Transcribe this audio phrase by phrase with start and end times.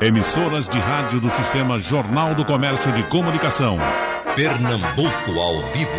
[0.00, 3.76] Emissoras de rádio do Sistema Jornal do Comércio de Comunicação.
[4.36, 5.90] Pernambuco ao vivo.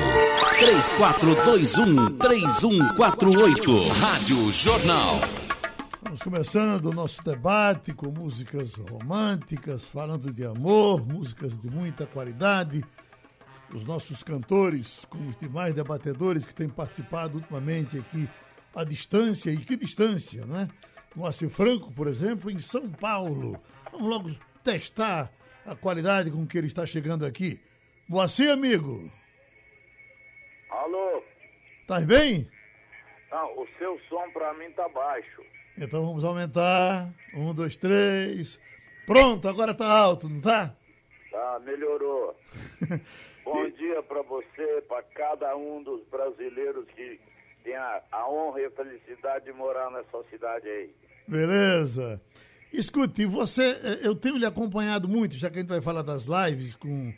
[2.18, 3.90] 3421-3148.
[4.00, 5.20] Rádio Jornal.
[5.94, 12.82] Estamos começando o nosso debate com músicas românticas, falando de amor, músicas de muita qualidade.
[13.74, 18.30] Os nossos cantores, com os demais debatedores que têm participado ultimamente aqui
[18.74, 20.70] à distância, e que distância, né?
[21.14, 23.60] Moacir Franco, por exemplo, em São Paulo.
[23.92, 24.30] Vamos logo
[24.64, 25.32] testar
[25.66, 27.60] a qualidade com que ele está chegando aqui.
[28.08, 29.12] Moacir, amigo.
[30.70, 31.24] Alô?
[31.88, 32.50] Tá bem?
[33.32, 35.44] Não, o seu som pra mim tá baixo.
[35.78, 37.10] Então vamos aumentar.
[37.34, 38.60] Um, dois, três.
[39.06, 40.76] Pronto, agora tá alto, não tá?
[41.32, 42.36] Tá, melhorou.
[43.44, 47.20] Bom dia pra você, pra cada um dos brasileiros que
[47.64, 50.94] tem a, a honra e a felicidade de morar nessa cidade aí.
[51.28, 52.22] Beleza.
[52.72, 56.26] Escute, você, eh, eu tenho lhe acompanhado muito, já que a gente vai falar das
[56.26, 57.14] lives com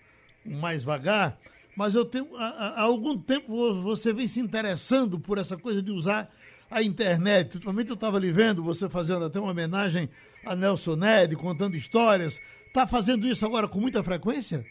[0.46, 1.38] mais vagar,
[1.76, 5.92] mas eu tenho, há, há algum tempo você vem se interessando por essa coisa de
[5.92, 6.34] usar
[6.70, 7.56] a internet.
[7.56, 10.10] Ultimamente eu estava lhe vendo você fazendo até uma homenagem
[10.46, 12.42] a Nelson Ned, contando histórias.
[12.66, 14.66] Está fazendo isso agora com muita frequência?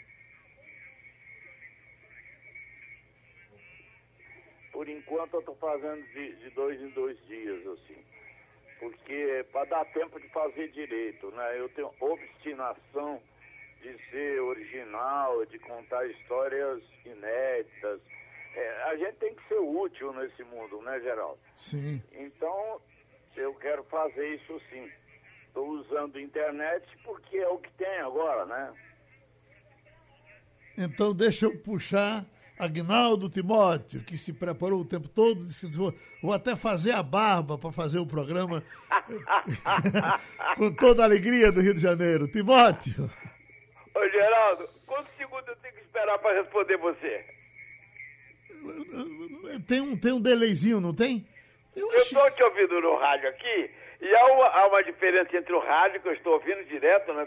[4.72, 7.89] Por enquanto eu tô fazendo de, de dois em dois dias, assim.
[8.80, 11.60] Porque para dar tempo de fazer direito, né?
[11.60, 13.22] Eu tenho obstinação
[13.82, 18.00] de ser original, de contar histórias inéditas.
[18.54, 21.38] É, a gente tem que ser útil nesse mundo, né, Geraldo?
[21.58, 22.02] Sim.
[22.12, 22.80] Então,
[23.36, 24.90] eu quero fazer isso sim.
[25.46, 28.74] Estou usando a internet porque é o que tem agora, né?
[30.78, 32.24] Então deixa eu puxar
[32.60, 37.02] Agnaldo Timóteo, que se preparou o tempo todo, disse que vou, vou até fazer a
[37.02, 38.62] barba para fazer o programa
[40.58, 42.28] com toda a alegria do Rio de Janeiro.
[42.28, 43.08] Timóteo.
[43.94, 47.24] Ô, Geraldo, quantos segundos eu tenho que esperar para responder você?
[49.66, 51.26] Tem um, tem um delayzinho, não tem?
[51.74, 53.70] Eu estou te ouvindo no rádio aqui,
[54.02, 57.26] e há uma, há uma diferença entre o rádio, que eu estou ouvindo direto, né,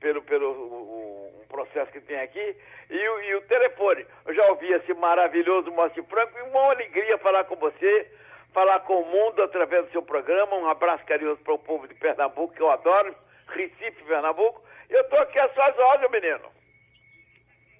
[0.00, 1.11] pelo, pelo o
[1.52, 2.56] processo que tem aqui,
[2.90, 4.04] e e o telefone.
[4.26, 8.10] Eu já ouvi esse maravilhoso Moacir Franco, e uma alegria falar com você,
[8.52, 10.56] falar com o mundo através do seu programa.
[10.56, 13.14] Um abraço carinhoso para o povo de Pernambuco, que eu adoro,
[13.48, 14.62] Recife, Pernambuco.
[14.88, 16.48] Eu estou aqui às suas ordens, menino.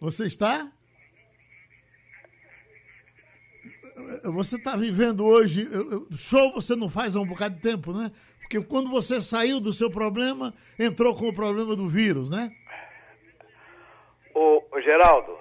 [0.01, 0.71] Você está?
[4.25, 5.69] Você está vivendo hoje.
[6.17, 8.11] Show você não faz há um bocado de tempo, né?
[8.41, 12.51] Porque quando você saiu do seu problema, entrou com o problema do vírus, né?
[14.35, 15.39] Ô, ô Geraldo,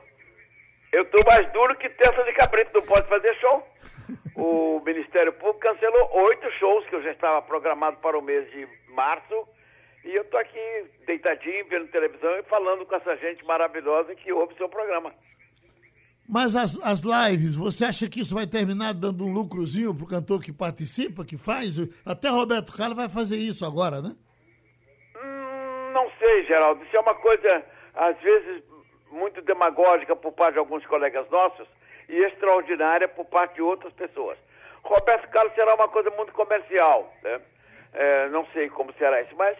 [0.91, 3.66] eu estou mais duro que testa de cabrito, não pode fazer show.
[4.35, 8.68] O Ministério Público cancelou oito shows que eu já estava programado para o mês de
[8.90, 9.47] março.
[10.03, 14.56] E eu estou aqui deitadinho, vendo televisão e falando com essa gente maravilhosa que ouve
[14.56, 15.13] seu programa.
[16.28, 20.41] Mas as, as lives, você acha que isso vai terminar dando um lucrozinho pro cantor
[20.41, 21.78] que participa, que faz?
[22.06, 24.16] Até Roberto Carlos vai fazer isso agora, né?
[25.16, 26.84] Hum, não sei, Geraldo.
[26.84, 27.63] Isso é uma coisa,
[27.94, 28.63] às vezes,
[29.11, 31.67] muito demagógica por parte de alguns colegas nossos
[32.09, 34.38] e extraordinária por parte de outras pessoas.
[34.83, 37.39] Roberto Carlos será uma coisa muito comercial, né?
[37.94, 39.57] É, não sei como será isso, mas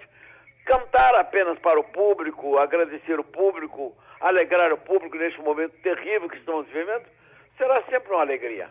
[0.66, 6.38] cantar apenas para o público, agradecer o público, alegrar o público neste momento terrível que
[6.38, 7.04] estamos vivendo,
[7.58, 8.70] será sempre uma alegria.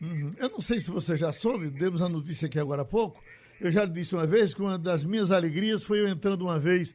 [0.00, 0.30] Uhum.
[0.38, 3.22] Eu não sei se você já soube, demos a notícia aqui agora há pouco.
[3.60, 6.94] Eu já disse uma vez que uma das minhas alegrias foi eu entrando uma vez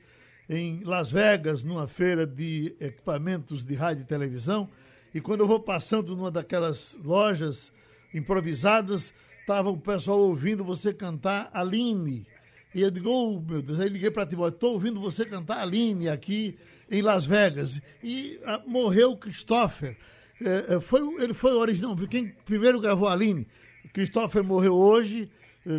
[0.52, 4.70] em Las Vegas, numa feira de equipamentos de rádio e televisão,
[5.14, 7.72] e quando eu vou passando numa daquelas lojas
[8.14, 12.28] improvisadas, estava o pessoal ouvindo você cantar Aline.
[12.76, 16.10] E eu digo, oh, meu Deus, aí liguei para Timóteo, estou ouvindo você cantar Aline
[16.10, 16.58] aqui
[16.90, 17.82] em Las Vegas.
[18.04, 19.96] E ah, morreu Christopher.
[20.42, 23.48] É, foi, ele foi o original, quem primeiro gravou a Aline.
[23.94, 25.30] Christopher morreu hoje,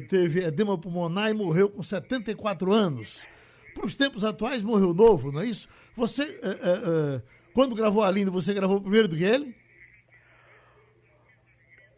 [0.09, 3.27] teve edema pulmonar e morreu com 74 anos.
[3.75, 5.69] Para os tempos atuais, morreu novo, não é isso?
[5.97, 7.23] Você, é, é,
[7.55, 9.55] quando gravou a Aline, você gravou primeiro do que ele?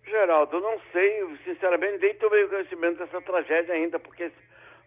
[0.05, 4.31] Geraldo, eu não sei, sinceramente, nem tomei conhecimento dessa tragédia ainda, porque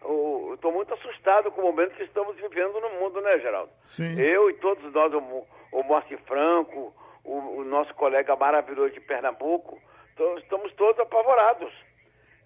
[0.01, 3.71] eu estou muito assustado com o momento que estamos vivendo no mundo, né, Geraldo?
[3.83, 4.19] Sim.
[4.19, 6.93] Eu e todos nós, o, o Moacir Franco,
[7.23, 9.81] o, o, nosso colega maravilhoso de Pernambuco,
[10.15, 11.73] to, estamos todos apavorados.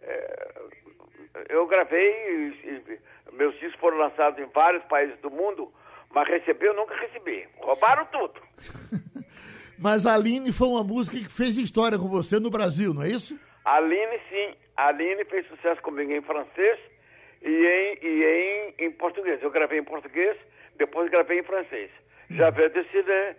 [0.01, 0.51] É,
[1.49, 2.83] eu gravei,
[3.33, 5.71] meus discos foram lançados em vários países do mundo,
[6.13, 7.47] mas receber eu nunca recebi.
[7.57, 8.41] Roubaram tudo.
[9.79, 13.09] mas a Aline foi uma música que fez história com você no Brasil, não é
[13.09, 13.39] isso?
[13.63, 14.55] A Aline, sim.
[14.77, 16.79] A Aline fez sucesso comigo em francês
[17.41, 19.41] e, em, e em, em português.
[19.41, 20.35] Eu gravei em português,
[20.77, 21.89] depois gravei em francês.
[22.31, 23.35] J'avais décidé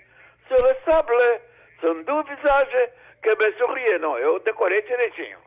[0.48, 1.40] sur le sable,
[1.80, 2.90] sans du visage,
[3.22, 3.98] que me souriait.
[3.98, 5.38] Não, eu decorei direitinho.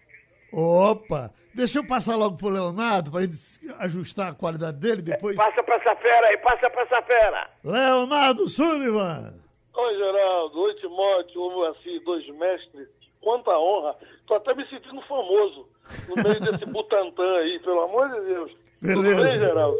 [0.51, 1.31] Opa!
[1.55, 3.37] Deixa eu passar logo pro Leonardo para gente
[3.79, 5.37] ajustar a qualidade dele depois.
[5.37, 7.49] Passa pra essa fera aí, passa pra essa fera.
[7.63, 9.33] Leonardo Sullivan!
[9.73, 10.59] Oi, Geraldo.
[10.59, 11.41] Oi, Timóteo.
[11.41, 12.87] Oi, assim, dois mestres.
[13.21, 13.95] Quanta honra.
[14.27, 15.67] Tô até me sentindo famoso
[16.09, 18.51] no meio desse Butantã aí, pelo amor de Deus.
[18.81, 19.45] Tudo bem, Beleza.
[19.45, 19.77] Geraldo?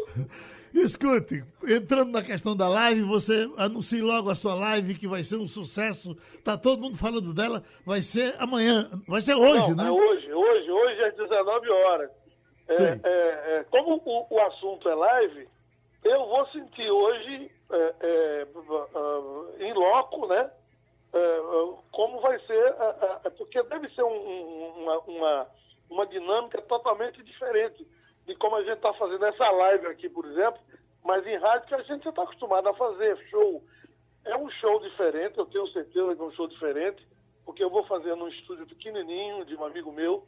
[0.82, 5.36] Escute, entrando na questão da live, você anuncie logo a sua live que vai ser
[5.36, 6.14] um sucesso.
[6.44, 7.62] Tá todo mundo falando dela.
[7.84, 9.88] Vai ser amanhã, vai ser hoje, Não, né?
[9.88, 12.10] É hoje, hoje, hoje às 19 horas.
[12.68, 12.74] É,
[13.04, 15.48] é, é, como o, o assunto é live,
[16.04, 18.46] eu vou sentir hoje, é, é,
[18.94, 20.50] ah, em loco, né?
[21.12, 21.40] É,
[21.92, 22.74] como vai ser,
[23.38, 25.46] porque deve ser um- uma, uma,
[25.88, 27.86] uma dinâmica totalmente diferente
[28.26, 30.60] de como a gente está fazendo essa live aqui, por exemplo,
[31.04, 33.62] mas em rádio que a gente já está acostumado a fazer, show.
[34.24, 37.06] É um show diferente, eu tenho certeza que é um show diferente,
[37.44, 40.26] porque eu vou fazer num estúdio pequenininho de um amigo meu.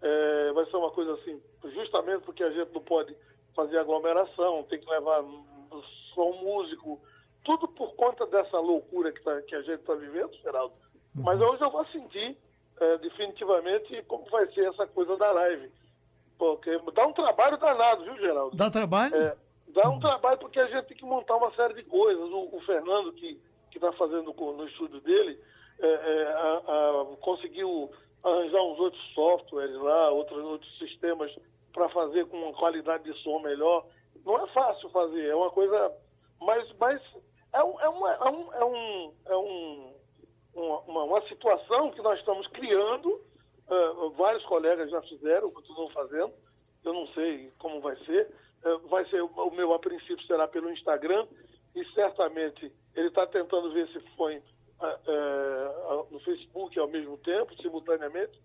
[0.00, 1.42] É, vai ser uma coisa assim,
[1.74, 3.14] justamente porque a gente não pode
[3.54, 5.22] fazer aglomeração, tem que levar
[6.14, 7.00] som músico,
[7.44, 10.74] tudo por conta dessa loucura que, tá- que a gente está vivendo, Geraldo.
[11.14, 12.36] Mas hoje eu vou sentir
[12.80, 15.70] é, definitivamente como vai ser essa coisa da live.
[16.40, 18.56] Porque dá um trabalho danado, viu, Geraldo?
[18.56, 19.14] Dá trabalho?
[19.14, 19.36] É,
[19.68, 22.24] dá um trabalho porque a gente tem que montar uma série de coisas.
[22.30, 23.38] O, o Fernando, que
[23.74, 25.38] está fazendo no estúdio dele,
[25.78, 26.62] é, é, a-
[27.12, 27.90] a- conseguiu
[28.24, 31.30] arranjar uns outros softwares lá, outros, outros sistemas
[31.74, 33.84] para fazer com uma qualidade de som melhor.
[34.24, 35.92] Não é fácil fazer, é uma coisa.
[36.40, 37.02] Mas, mas
[37.52, 39.94] é, um, é, uma, é, um, é, um, é um-
[40.54, 43.20] uma, uma situação que nós estamos criando.
[43.70, 46.32] Eh, vários colegas já fizeram, continuam fazendo.
[46.84, 48.28] Eu não sei como vai ser.
[48.64, 51.26] Eh, vai ser o meu a princípio será pelo Instagram
[51.74, 54.42] e certamente ele está tentando ver se foi eh,
[55.88, 58.40] ah, no Facebook ao mesmo tempo, simultaneamente.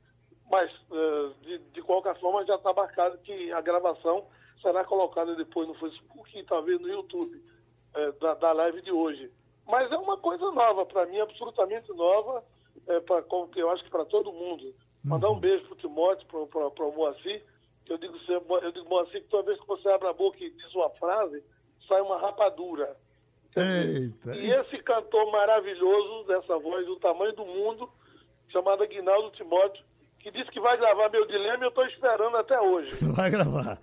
[0.49, 4.27] Mas eh, de, de qualquer forma já está marcado que a gravação
[4.61, 7.41] será colocada depois no Facebook e talvez no YouTube
[7.95, 9.31] eh, da, da live de hoje.
[9.65, 12.43] Mas é uma coisa nova para mim, absolutamente nova,
[12.87, 14.75] é, pra, como eu acho que para todo mundo.
[15.05, 17.43] Mandar um beijo pro Timóteo, pro, pro, pro Moacir,
[17.85, 20.49] que eu digo eu digo, Moacir, que toda vez que você abre a boca e
[20.49, 21.43] diz uma frase,
[21.87, 22.97] sai uma rapadura.
[23.55, 24.35] Eita.
[24.35, 27.89] E esse cantor maravilhoso, dessa voz do tamanho do mundo,
[28.49, 29.83] chamado Aguinaldo Timóteo,
[30.19, 32.95] que disse que vai gravar meu dilema e eu estou esperando até hoje.
[33.13, 33.79] Vai gravar.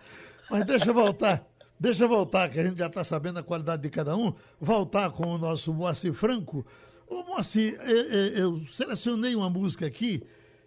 [0.50, 1.46] Mas deixa eu voltar.
[1.78, 4.34] Deixa eu voltar, que a gente já está sabendo a qualidade de cada um.
[4.60, 6.66] Voltar com o nosso Moacir Franco.
[7.08, 10.22] Ô, Moacir, é, eu selecionei uma música aqui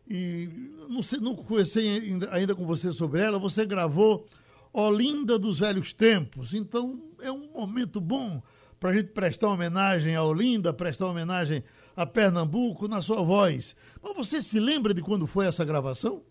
[0.07, 0.48] e
[0.90, 3.40] não, sei, não conversei ainda, ainda com você sobre ela.
[3.40, 4.25] Você gravou
[4.72, 6.54] Olinda dos Velhos Tempos.
[6.54, 8.42] Então é um momento bom
[8.80, 11.63] para a gente prestar homenagem a Olinda, prestar homenagem
[11.96, 13.75] a Pernambuco na sua voz.
[14.02, 16.24] Mas você se lembra de quando foi essa gravação?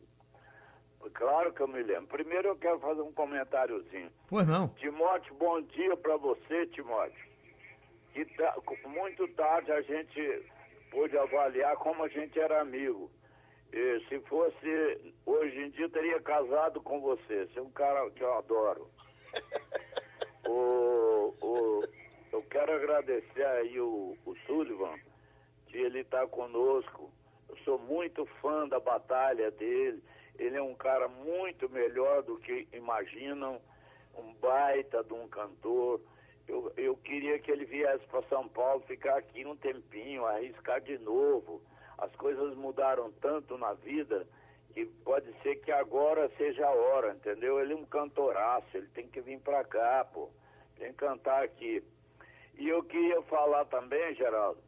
[1.15, 2.09] Claro que eu me lembro.
[2.09, 4.11] Primeiro eu quero fazer um comentáriozinho.
[4.29, 4.69] Pois não.
[4.69, 7.35] Timóteo, bom dia para você, Timóteo.
[8.87, 10.43] Muito tarde a gente
[10.91, 13.11] pôde avaliar como a gente era amigo.
[13.77, 17.45] E se fosse hoje em dia, eu teria casado com você.
[17.47, 18.89] Você é um cara que eu adoro.
[20.47, 21.85] o, o,
[22.31, 24.95] eu quero agradecer aí o, o Sullivan,
[25.67, 27.11] que ele está conosco.
[27.49, 30.01] Eu sou muito fã da batalha dele.
[30.39, 33.61] Ele é um cara muito melhor do que imaginam,
[34.17, 36.01] um baita de um cantor.
[36.47, 40.97] Eu, eu queria que ele viesse para São Paulo, ficar aqui um tempinho, arriscar de
[40.99, 41.61] novo.
[41.99, 44.27] As coisas mudaram tanto na vida
[44.73, 47.61] que pode ser que agora seja a hora, entendeu?
[47.61, 50.29] Ele é um cantoraço, ele tem que vir para cá, pô.
[50.77, 51.83] Tem que cantar aqui.
[52.57, 54.61] E eu queria falar também, Geraldo,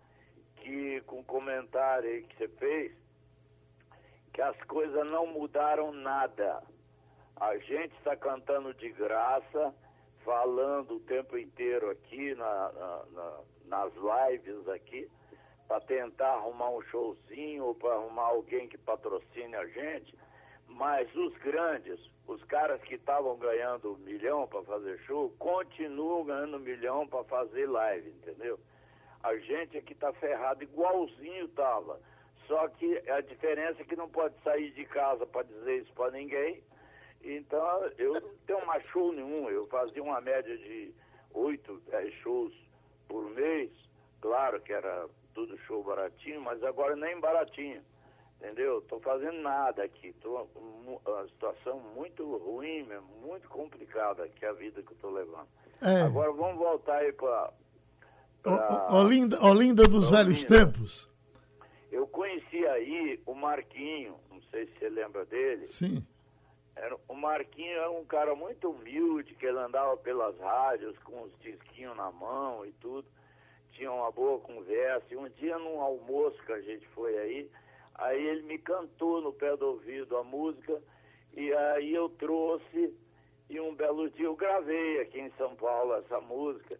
[0.57, 2.93] que com o comentário aí que você fez,
[4.33, 6.63] que as coisas não mudaram nada.
[7.37, 9.75] A gente está cantando de graça,
[10.25, 15.09] falando o tempo inteiro aqui na, na- na- nas lives aqui,
[15.67, 20.15] para tentar arrumar um showzinho ou para arrumar alguém que patrocine a gente.
[20.69, 26.57] Mas os grandes, os caras que estavam ganhando um milhão para fazer show, continuam ganhando
[26.57, 28.59] um milhão para fazer live, entendeu?
[29.23, 32.01] A gente aqui tá ferrado igualzinho tava.
[32.47, 36.13] Só que a diferença é que não pode sair de casa para dizer isso para
[36.13, 36.63] ninguém.
[37.23, 39.51] Então eu não tenho mais show nenhum.
[39.51, 40.95] Eu fazia uma média de
[41.33, 42.55] oito, dez shows
[43.09, 43.71] por mês.
[44.21, 47.83] Claro que era tudo show baratinho, mas agora nem baratinho.
[48.41, 48.79] Entendeu?
[48.79, 50.15] Estou fazendo nada aqui.
[50.23, 50.47] Tô
[51.07, 55.49] uma situação muito ruim, mesmo, muito complicada que é a vida que eu estou levando.
[55.83, 56.03] É.
[56.03, 57.53] Agora vamos voltar aí para.
[58.91, 60.25] Olinda, Olinda dos Olinda.
[60.25, 61.11] velhos tempos.
[61.93, 65.67] Eu conheci aí o Marquinho, não sei se você lembra dele.
[65.67, 66.07] Sim.
[66.75, 71.33] Era, o Marquinho era um cara muito humilde, que ele andava pelas rádios com os
[71.41, 73.07] disquinhos na mão e tudo.
[73.77, 75.07] Tinha uma boa conversa.
[75.11, 77.51] E um dia, num almoço que a gente foi aí,
[77.99, 80.83] Aí ele me cantou no pé do ouvido a música
[81.33, 82.95] e aí eu trouxe
[83.49, 86.79] e um belo dia eu gravei aqui em São Paulo essa música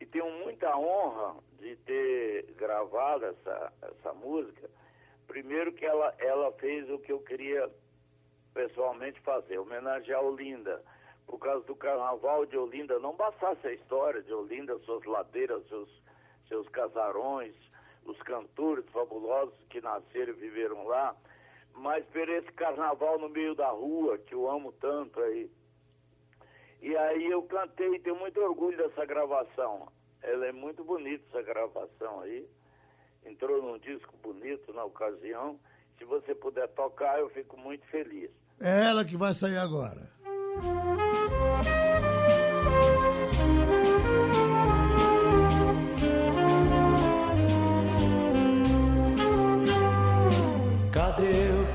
[0.00, 4.70] e tenho muita honra de ter gravado essa, essa música.
[5.26, 7.70] Primeiro que ela, ela fez o que eu queria
[8.54, 10.82] pessoalmente fazer, homenagear Olinda.
[11.26, 15.88] Por causa do carnaval de Olinda, não bastasse a história de Olinda, suas ladeiras, seus,
[16.54, 17.52] seus casarões,
[18.04, 21.16] os cantores fabulosos que nasceram e viveram lá,
[21.74, 25.50] mas ver esse carnaval no meio da rua, que eu amo tanto aí.
[26.80, 29.88] E aí eu cantei, tenho muito orgulho dessa gravação.
[30.22, 32.46] Ela é muito bonita, essa gravação aí.
[33.26, 35.58] Entrou num disco bonito na ocasião.
[35.98, 38.30] Se você puder tocar, eu fico muito feliz.
[38.60, 40.08] É ela que vai sair agora.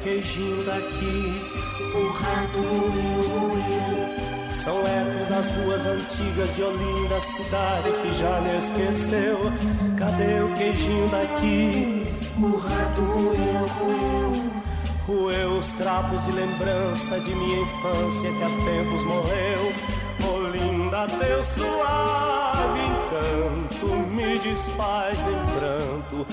[0.01, 1.41] Queijinho daqui,
[1.95, 9.39] o rato eu, São ecos das ruas antigas de Olinda, cidade que já me esqueceu.
[9.97, 12.03] Cadê o queijinho daqui?
[12.37, 14.49] O rato eu,
[15.07, 19.98] Roeu os trapos de lembrança de minha infância que há tempos morreu.
[20.89, 26.25] Olinda, teu suave encanto me desfaz em pranto,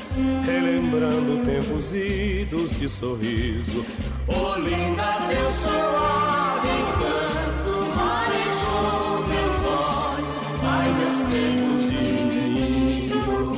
[0.47, 3.85] relembrando tempos idos de sorriso.
[4.27, 13.53] Olinda, teu suave encanto marejou meus olhos, ai meus tempos de menino.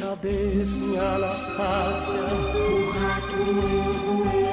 [0.00, 2.24] Cadê, sim, Anastácia?
[2.54, 4.47] O rato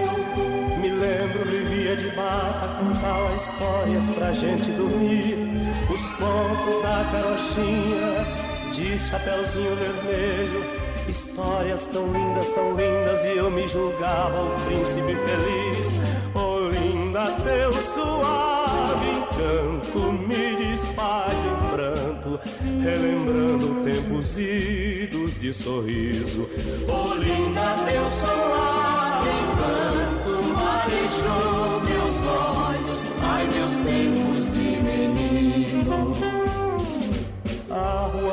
[1.96, 5.38] de bata, contava histórias pra gente dormir.
[5.90, 10.86] Os contos da carochinha, de chapeuzinho vermelho.
[11.08, 15.96] Histórias tão lindas, tão lindas, e eu me julgava o príncipe feliz.
[16.34, 22.40] Oh, linda, teu suave encanto me desfaz em pranto,
[22.82, 26.50] relembrando tempos idos de sorriso.
[26.88, 28.95] Oh, linda, teu suave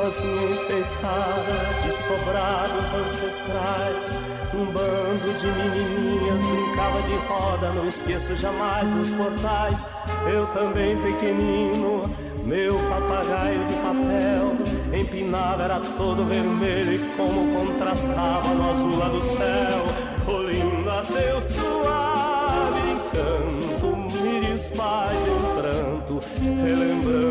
[0.03, 4.17] A ruazinha enfeitada de sobrados ancestrais,
[4.53, 9.85] um bando de menininhas brincava de roda, não esqueço jamais nos portais.
[10.29, 18.71] Eu também pequenino, meu papagaio de papel empinava, era todo vermelho e como contrastava no
[18.71, 19.85] azul lá do céu.
[20.27, 26.19] Oh, linda, teu suave encanto me desfaz em pranto,
[26.61, 27.22] relembrando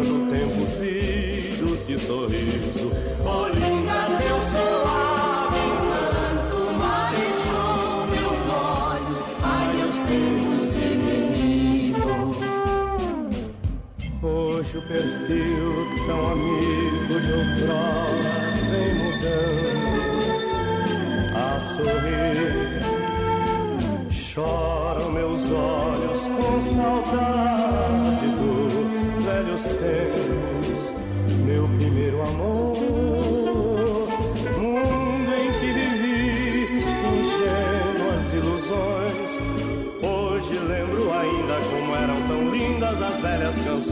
[1.86, 2.92] de sorriso.
[3.24, 6.58] Oh, linda, teu suave encanto
[8.10, 12.14] meus olhos, ai, meus tempos de menino.
[14.22, 15.72] Hoje o perfil
[16.06, 18.36] tão amigo de outrora
[18.70, 20.02] vem mudando
[21.36, 22.72] a sorrir
[24.10, 27.31] Choram meus olhos com saudade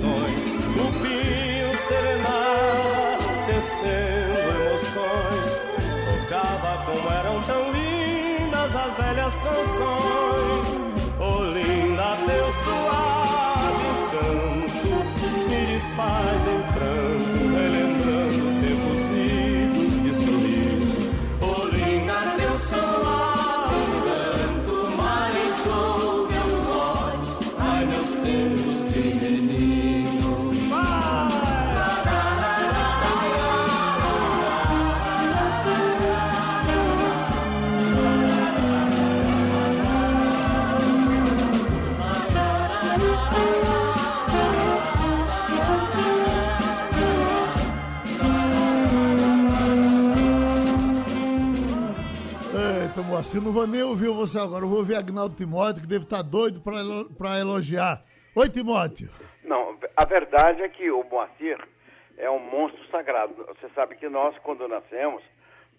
[0.01, 0.43] canções.
[0.77, 0.91] O
[1.89, 5.53] serenar, tecendo emoções.
[6.29, 10.69] Tocava como eram tão lindas as velhas canções.
[11.21, 16.47] Oh, linda, teu suave canto me desfaz
[53.21, 54.65] Moacir, não vou nem ouvir você agora.
[54.65, 58.03] Eu vou ouvir Agnaldo Timóteo, que deve estar doido para elogiar.
[58.35, 59.11] Oi, Timóteo.
[59.45, 61.59] Não, a verdade é que o Moacir
[62.17, 63.35] é um monstro sagrado.
[63.35, 65.23] Você sabe que nós, quando nascemos,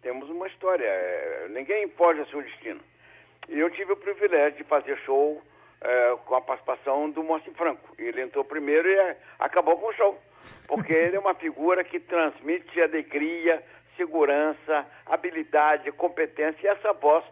[0.03, 0.85] temos uma história.
[0.85, 2.79] É, ninguém foge ao seu destino.
[3.49, 5.41] E eu tive o privilégio de fazer show
[5.81, 7.89] é, com a participação do Moacir Franco.
[7.97, 10.15] Ele entrou primeiro e é, acabou com o show.
[10.67, 13.63] Porque ele é uma figura que transmite alegria,
[14.01, 17.23] segurança, habilidade, competência e essa voz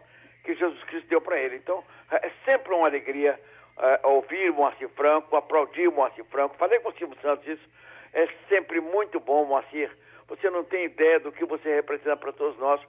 [0.44, 1.56] que Jesus Cristo deu para ele.
[1.56, 3.38] Então, é sempre uma alegria
[3.76, 6.56] uh, ouvir o Moacir Franco, aplaudir o Moacir Franco.
[6.56, 7.68] Falei com o Silvio Santos isso.
[8.12, 9.90] É sempre muito bom, Moacir.
[10.28, 12.80] Você não tem ideia do que você representa para todos nós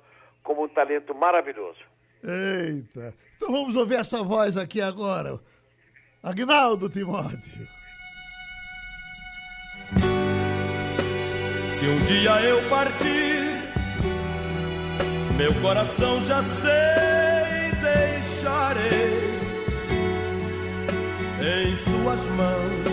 [0.43, 1.79] como um talento maravilhoso.
[2.23, 3.15] Eita!
[3.35, 5.39] Então vamos ouvir essa voz aqui agora.
[6.21, 7.67] Agnaldo Timóteo.
[11.79, 13.50] Se um dia eu partir,
[15.33, 19.39] meu coração já sei deixarei
[21.41, 22.83] em suas mãos,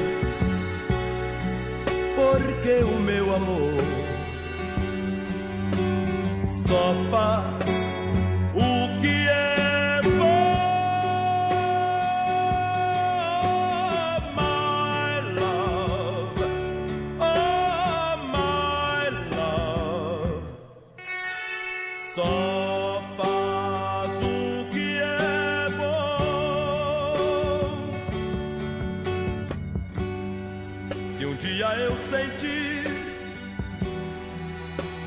[2.17, 3.83] porque o meu amor
[6.47, 7.98] só faz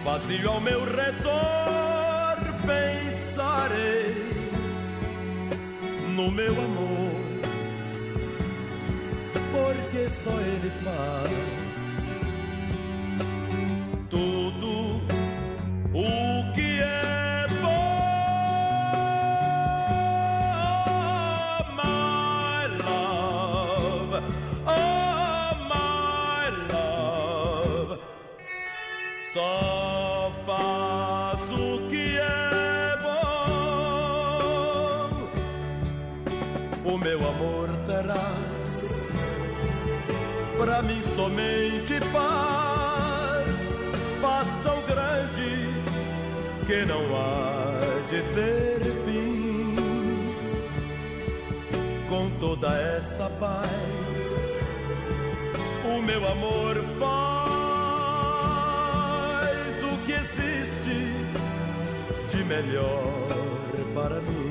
[0.04, 4.32] vazio ao meu redor, pensarei
[6.16, 7.22] no meu amor,
[9.52, 11.71] porque só ele faz
[46.72, 47.74] que não há
[48.10, 49.76] de ter fim.
[52.08, 53.70] Com toda essa paz,
[55.94, 57.44] o meu amor faz
[59.84, 61.14] o que existe
[62.30, 63.28] de melhor
[63.94, 64.51] para mim.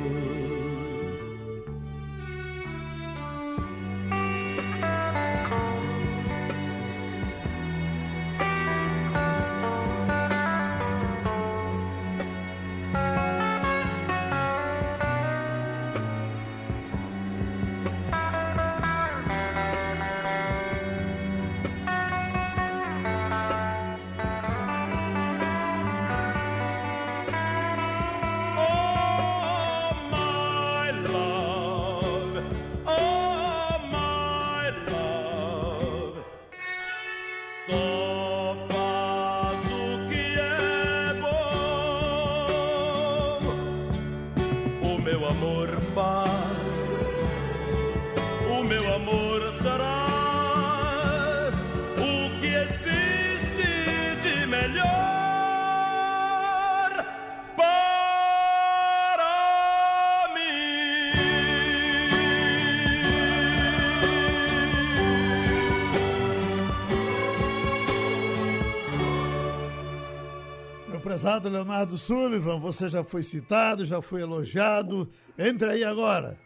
[71.20, 75.06] Prezado Leonardo Sullivan, você já foi citado, já foi elogiado.
[75.38, 76.38] Entre aí agora.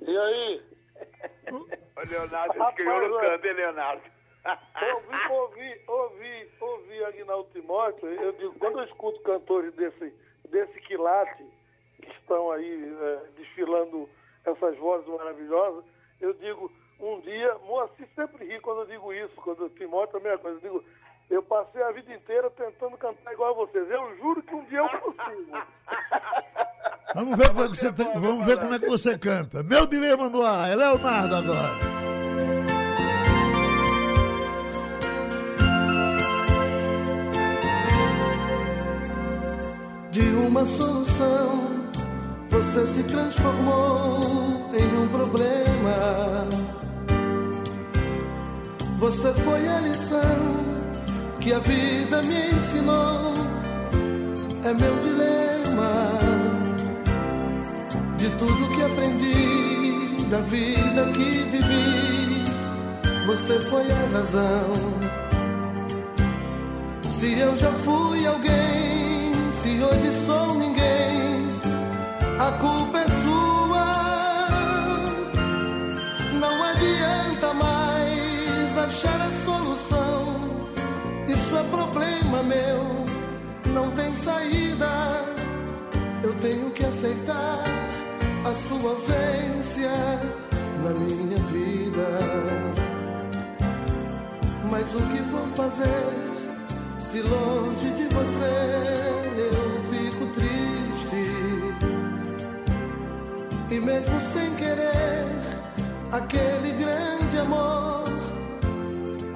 [0.00, 0.62] E aí?
[1.52, 4.02] O Leonardo Rapaz, criou no canto, hein, Leonardo?
[4.80, 10.14] Ouvi, ouvi, ouvi, ouvi Aguinaldo Timóteo, eu digo, quando eu escuto cantores desse,
[10.48, 11.44] desse quilate,
[12.00, 14.08] que estão aí eh, desfilando
[14.46, 15.84] essas vozes maravilhosas,
[16.22, 20.20] eu digo, um dia, Moacir sempre ri quando eu digo isso, quando o Timóteo é
[20.20, 20.84] a mesma coisa, eu digo,
[21.30, 24.78] eu passei a vida inteira tentando cantar igual a vocês, eu juro que um dia
[24.78, 25.56] eu consigo.
[27.14, 29.62] Vamos ver como é que você, tem- vamos ver como é que você canta.
[29.62, 31.96] Meu dilema no ar, é Leonardo agora.
[40.10, 41.66] De uma solução,
[42.48, 44.20] você se transformou
[44.72, 46.46] em um problema.
[48.98, 50.65] Você foi a lição
[51.46, 53.32] que a vida me ensinou.
[54.64, 55.92] É meu dilema.
[58.18, 62.44] de tudo que aprendi, da vida que vivi.
[63.26, 64.72] Você foi a razão.
[67.20, 69.32] Se eu já fui alguém,
[69.62, 70.45] se hoje sou
[82.36, 85.24] problema meu, não tem saída.
[86.22, 87.64] Eu tenho que aceitar
[88.44, 89.92] a sua ausência
[90.82, 92.08] na minha vida.
[94.70, 96.12] Mas o que vou fazer
[97.10, 98.56] se longe de você
[99.38, 101.22] eu fico triste?
[103.70, 105.26] E mesmo sem querer,
[106.12, 108.04] aquele grande amor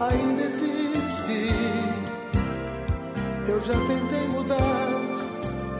[0.00, 1.89] ainda existe.
[3.50, 4.88] Eu já tentei mudar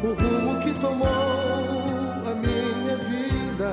[0.02, 3.70] o rumo que tomou a minha vida.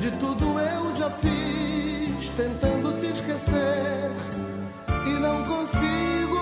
[0.00, 4.10] De tudo eu já fiz, tentando te esquecer
[5.06, 6.40] e não consigo.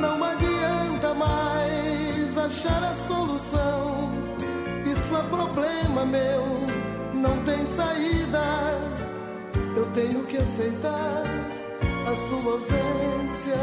[0.00, 4.10] Não adianta mais achar a solução.
[4.90, 6.46] Isso é problema meu,
[7.12, 8.72] não tem saída.
[9.76, 11.55] Eu tenho que aceitar
[12.06, 13.56] a sua ausência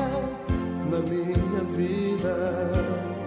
[0.91, 3.22] na minha vida.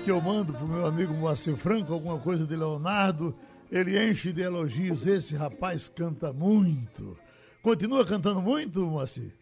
[0.00, 3.34] Que eu mando pro meu amigo Moacir Franco alguma coisa de Leonardo,
[3.70, 5.06] ele enche de elogios.
[5.06, 7.18] Esse rapaz canta muito.
[7.62, 9.32] Continua cantando muito, Moacir?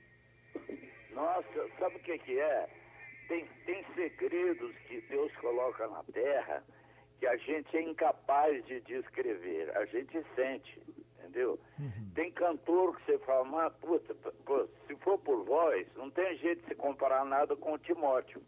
[1.14, 2.68] Nossa, sabe o que, que é?
[3.28, 6.62] Tem, tem segredos que Deus coloca na terra
[7.18, 9.76] que a gente é incapaz de descrever.
[9.76, 10.80] A gente sente,
[11.18, 11.58] entendeu?
[12.14, 14.14] Tem cantor que você fala, mas, puta,
[14.86, 18.42] se for por voz, não tem jeito de se comparar nada com o Timóteo.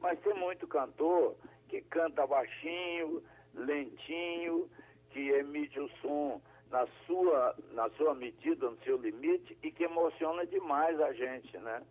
[0.00, 1.36] Mas tem muito cantor
[1.68, 3.22] que canta baixinho,
[3.54, 4.68] lentinho,
[5.10, 10.46] que emite o som na sua, na sua medida, no seu limite e que emociona
[10.46, 11.82] demais a gente, né?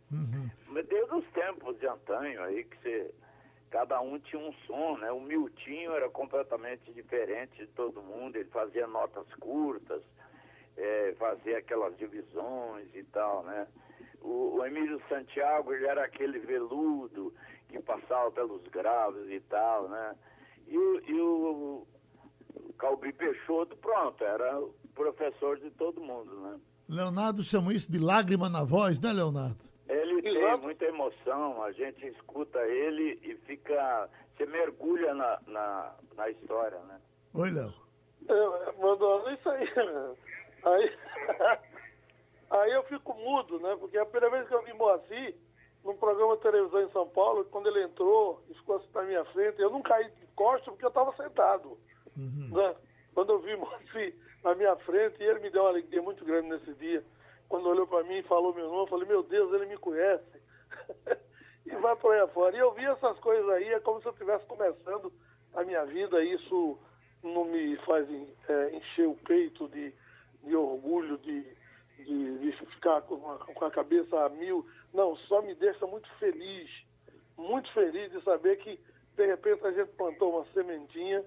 [0.68, 3.14] Mas Desde os tempos de antanho aí que você,
[3.70, 5.12] cada um tinha um som, né?
[5.12, 10.02] O Miltinho era completamente diferente de todo mundo, ele fazia notas curtas,
[10.78, 13.68] eh, fazia aquelas divisões e tal, né?
[14.22, 17.34] O, o Emílio Santiago, ele era aquele veludo
[17.70, 20.16] que passava pelos graves e tal, né?
[20.68, 21.88] E, o- e o
[22.78, 26.60] Calbi Peixoto, pronto, era o professor de todo mundo, né?
[26.88, 29.58] Leonardo chama isso de lágrima na voz, né, Leonardo?
[29.88, 34.10] Ele tem muita emoção, a gente escuta ele e fica.
[34.36, 37.00] Você mergulha na, na, na história, né?
[37.34, 37.74] Oi, Léo.
[38.28, 39.66] É, Mandou isso aí.
[39.76, 40.16] né?
[40.64, 40.98] Aí,
[42.52, 43.76] aí eu fico mudo, né?
[43.80, 45.36] Porque a primeira vez que eu vi Moacir,
[45.84, 49.26] num programa de televisão em São Paulo, quando ele entrou e ficou assim na minha
[49.26, 51.78] frente, eu não caí de costas porque eu estava sentado.
[52.52, 52.76] Né?
[53.14, 56.50] Quando eu vi Moacir na minha frente, e ele me deu uma alegria muito grande
[56.50, 57.04] nesse dia.
[57.48, 60.42] Quando olhou para mim e falou meu nome, eu falei, meu Deus, ele me conhece.
[61.66, 62.56] e vai por aí afora.
[62.56, 65.12] E eu vi essas coisas aí, é como se eu estivesse começando
[65.54, 66.78] a minha vida, e isso
[67.24, 68.08] não me faz
[68.48, 69.94] é, encher o peito de,
[70.44, 71.42] de orgulho, de,
[72.06, 74.66] de, de ficar com a, com a cabeça a mil.
[74.94, 76.70] Não, só me deixa muito feliz,
[77.38, 78.80] muito feliz de saber que,
[79.16, 81.24] de repente, a gente plantou uma sementinha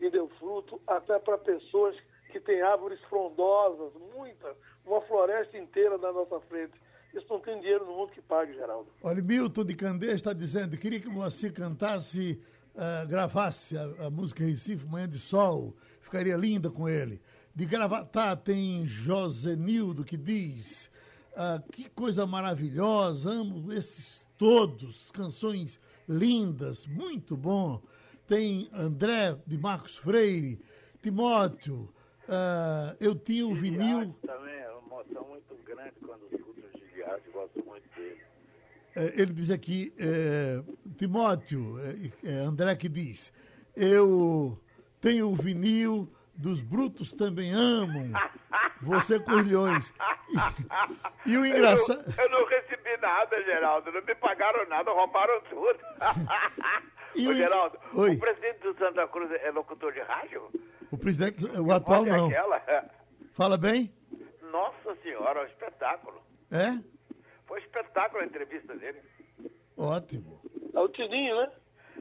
[0.00, 1.96] e deu fruto até para pessoas
[2.30, 6.74] que têm árvores frondosas, muitas, uma floresta inteira na nossa frente.
[7.14, 8.88] Isso não tem dinheiro no mundo que pague, Geraldo.
[9.02, 12.42] Olha, Milton de Candeias está dizendo, queria que Moacir cantasse,
[12.76, 17.22] ah, gravasse a, a música Recife, Manhã de Sol, ficaria linda com ele.
[17.56, 20.90] De Gravatá tem Josenildo que diz,
[21.34, 27.80] ah, que coisa maravilhosa, amo esses todos, canções lindas, muito bom.
[28.26, 30.60] Tem André de Marcos Freire,
[31.00, 31.88] Timóteo,
[32.28, 34.14] ah, eu tinha o vinil.
[34.26, 38.20] Também é uma emoção muito grande quando escuto o Giliard, gosto muito dele.
[38.96, 40.62] Eh, ele diz aqui, eh,
[40.98, 43.32] Timóteo, eh, eh, André que diz,
[43.74, 44.60] eu
[45.00, 48.12] tenho o vinil dos brutos também amam,
[48.82, 49.92] você Corlhões.
[51.24, 52.04] E, e o engraçado...
[52.18, 55.78] Eu, eu, não recebi nada, Geraldo, não me pagaram nada, roubaram tudo.
[57.14, 58.14] E Ô, o- Geraldo, Oi.
[58.14, 60.50] o presidente do Santa Cruz é locutor de rádio?
[60.90, 62.26] O presidente, o atual não.
[62.28, 62.62] aquela.
[63.34, 63.92] Fala bem?
[64.52, 66.22] Nossa senhora, um espetáculo.
[66.50, 66.78] É?
[67.46, 69.00] Foi um espetáculo a entrevista dele.
[69.76, 70.40] Ótimo.
[70.74, 71.50] É o Tininho, né?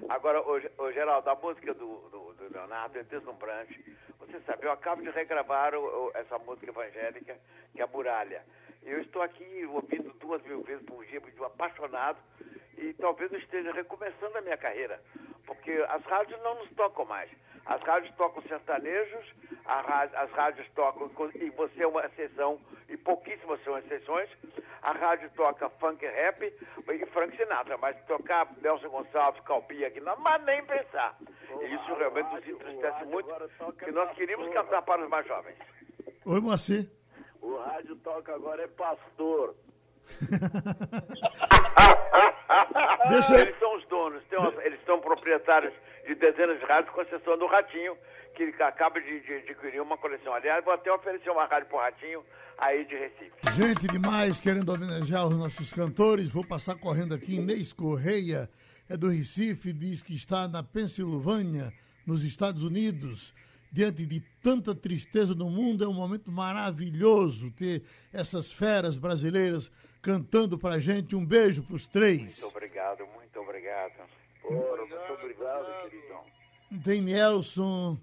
[0.09, 3.79] Agora, Ge- ô, Geraldo, a música do, do, do Leonardo é deslumbrante.
[4.19, 7.37] Você sabe, eu acabo de regravar o- o- essa música evangélica,
[7.73, 8.43] que é a Muralha.
[8.83, 12.19] Eu estou aqui ouvindo duas mil vezes por dia, um apaixonado,
[12.77, 15.01] e talvez eu esteja recomeçando a minha carreira,
[15.45, 17.29] porque as rádios não nos tocam mais.
[17.65, 19.25] As rádios tocam sertanejos,
[19.65, 24.29] a ra- as rádios tocam, e você é uma exceção, e pouquíssimas são exceções.
[24.83, 30.15] A rádio toca funk rap e Frank Sinatra, mas tocar Nelson Gonçalves, Calpia aqui, não,
[30.17, 31.17] mas nem pensar.
[31.59, 33.29] E isso realmente nos entristece muito,
[33.79, 35.57] que nós queríamos cantar para os mais jovens.
[36.23, 36.87] Oi, Moacir.
[37.41, 39.55] O rádio toca agora é pastor.
[43.09, 45.73] Deixa eu- Eles são os donos, tem uma- eles são proprietários
[46.05, 47.97] de dezenas de rádios, com exceção do Ratinho,
[48.35, 50.33] que acaba de, de adquirir uma coleção.
[50.33, 52.23] Aliás, vou até oferecer uma rádio pro Ratinho
[52.57, 53.31] aí de Recife.
[53.55, 56.27] Gente demais querendo homenagear os nossos cantores.
[56.27, 57.35] Vou passar correndo aqui.
[57.35, 58.49] Inês Correia
[58.89, 61.73] é do Recife, diz que está na Pensilvânia,
[62.05, 63.33] nos Estados Unidos.
[63.71, 69.69] Diante de tanta tristeza no mundo, é um momento maravilhoso ter essas feras brasileiras
[70.01, 71.15] cantando pra gente.
[71.15, 72.41] Um beijo pros três.
[72.41, 74.24] Muito obrigado, muito obrigado.
[74.49, 76.23] Ora, muito obrigado, queridão.
[76.83, 77.97] Tem Nelson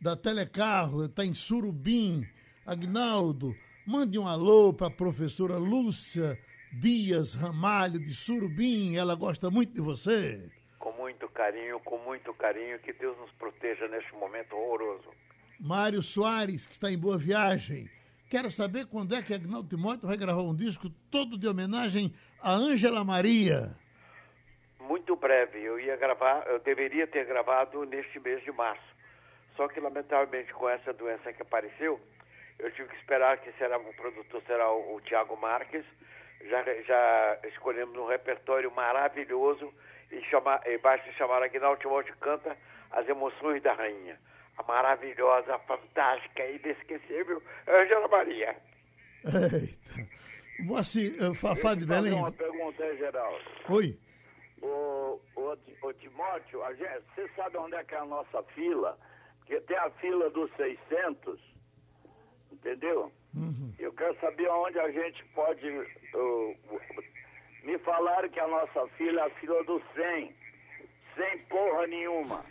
[0.00, 2.26] da Telecarro, está em Surubim.
[2.64, 3.54] Agnaldo,
[3.86, 6.38] mande um alô para a professora Lúcia
[6.72, 8.96] Dias Ramalho de Surubim.
[8.96, 10.48] Ela gosta muito de você.
[10.78, 15.08] Com muito carinho, com muito carinho, que Deus nos proteja neste momento horroroso.
[15.60, 17.90] Mário Soares, que está em Boa Viagem.
[18.30, 22.52] Quero saber quando é que Agnaldo Timóteo vai gravar um disco todo de homenagem a
[22.52, 23.76] Ângela Maria.
[24.88, 28.82] Muito breve, eu ia gravar, eu deveria ter gravado neste mês de março.
[29.56, 32.00] Só que, lamentavelmente, com essa doença que apareceu,
[32.58, 35.84] eu tive que esperar que será, o produtor será o, o Tiago Marques.
[36.48, 39.72] Já, já escolhemos um repertório maravilhoso
[40.10, 42.56] e, chama, e basta chamar Aguinaldo Timóteo canta
[42.90, 44.18] As Emoções da Rainha.
[44.58, 48.56] A maravilhosa, fantástica, inesquecível Ângela Maria.
[49.24, 50.12] Eita.
[50.60, 52.12] Moacir, eh, Fafá de Belém.
[52.12, 53.40] uma pergunta Geraldo.
[53.68, 53.96] Oi.
[54.62, 58.42] Ô, ô, Ti- ô, Timóteo, a gente- você sabe onde é que é a nossa
[58.54, 58.96] fila?
[59.40, 61.40] Porque tem a fila dos 600,
[62.52, 63.12] entendeu?
[63.78, 65.68] Eu quero saber onde a gente pode...
[66.14, 66.54] ô,
[67.64, 70.34] me falaram que a nossa fila é a fila dos 100.
[71.16, 72.44] Sem porra nenhuma.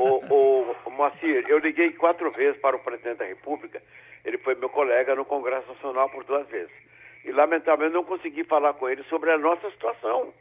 [0.00, 3.82] o, o, o Moacir, eu liguei quatro vezes para o presidente da República.
[4.24, 6.72] Ele foi meu colega no Congresso Nacional por duas vezes.
[7.24, 10.32] E, lamentavelmente, não consegui falar com ele sobre a nossa situação.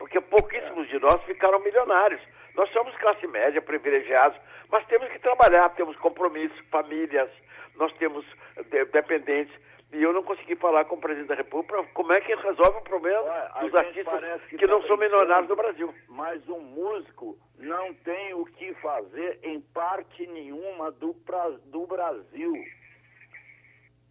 [0.00, 2.20] Porque pouquíssimos de nós ficaram milionários.
[2.56, 7.30] Nós somos classe média, privilegiados, mas temos que trabalhar, temos compromissos, famílias,
[7.76, 8.24] nós temos
[8.70, 9.54] de- dependentes.
[9.92, 12.82] E eu não consegui falar com o presidente da República como é que resolve o
[12.82, 13.20] problema
[13.56, 15.94] Olha, dos artistas que, que não tá são milionários no Brasil.
[16.08, 22.52] Mas um músico não tem o que fazer em parte nenhuma do, pra- do Brasil.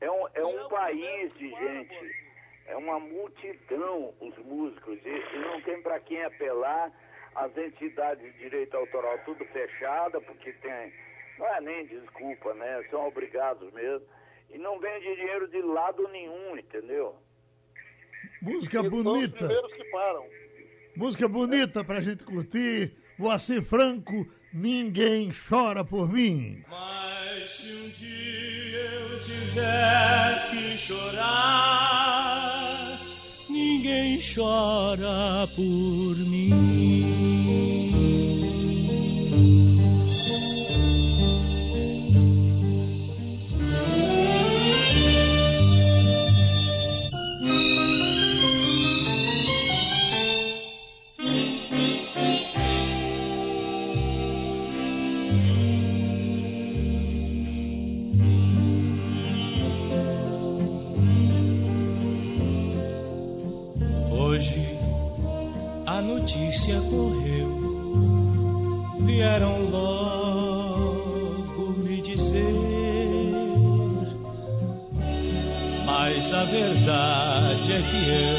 [0.01, 2.28] É um, é um país de gente.
[2.69, 4.99] É uma multidão os músicos.
[5.03, 6.91] E, e não tem para quem apelar.
[7.35, 10.91] As entidades de direito autoral tudo fechada, porque tem.
[11.37, 12.83] Não é nem desculpa, né?
[12.89, 14.05] São obrigados mesmo.
[14.49, 17.15] E não vende dinheiro de lado nenhum, entendeu?
[18.41, 19.37] Música Eles são os bonita.
[19.37, 20.25] primeiros que param.
[20.95, 22.97] Música bonita pra gente curtir.
[23.17, 26.63] Moacir Franco, Ninguém Chora por Mim.
[26.69, 31.79] Mas se um dia eu tiver que chorar,
[33.47, 37.18] ninguém chora por mim.
[65.99, 67.59] A notícia correu,
[69.01, 72.55] vieram logo me dizer
[75.85, 78.37] Mas a verdade é que eu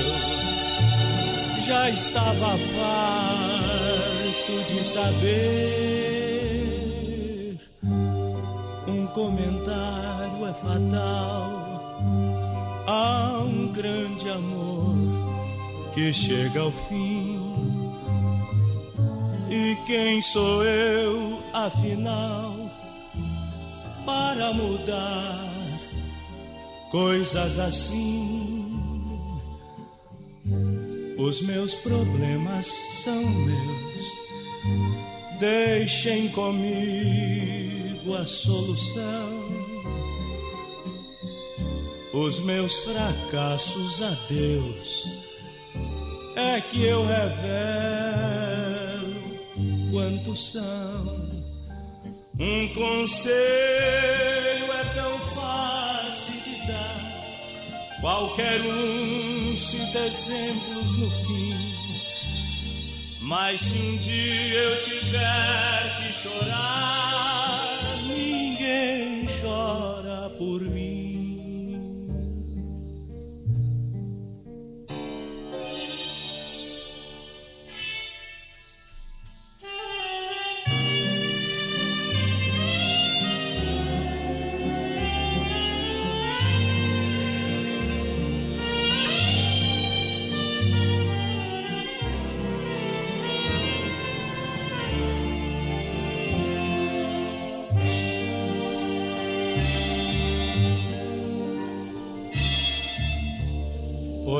[1.61, 6.01] já estava farto de saber.
[8.89, 11.61] Um comentário é fatal
[12.87, 15.21] a um grande amor
[15.93, 17.30] que chega ao fim.
[19.51, 22.55] E quem sou eu, afinal,
[24.07, 25.81] para mudar
[26.93, 28.81] coisas assim?
[31.19, 32.67] Os meus problemas
[33.03, 34.05] são meus,
[35.41, 39.51] deixem comigo a solução.
[42.15, 45.09] Os meus fracassos a Deus
[46.37, 48.50] é que eu revelo
[49.91, 51.41] quantos são.
[52.39, 53.35] Um conselho
[54.73, 61.81] é tão fácil de dar, qualquer um cita exemplos no fim.
[63.21, 67.69] Mas se um dia eu tiver que chorar,
[68.09, 70.80] ninguém chora por mim.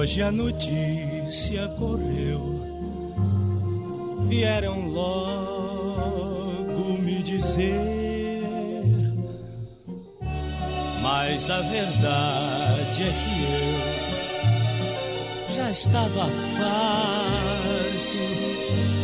[0.01, 2.41] Hoje a notícia correu,
[4.29, 8.41] vieram logo me dizer,
[11.03, 13.45] mas a verdade é que
[15.51, 16.25] eu já estava
[16.57, 18.17] farto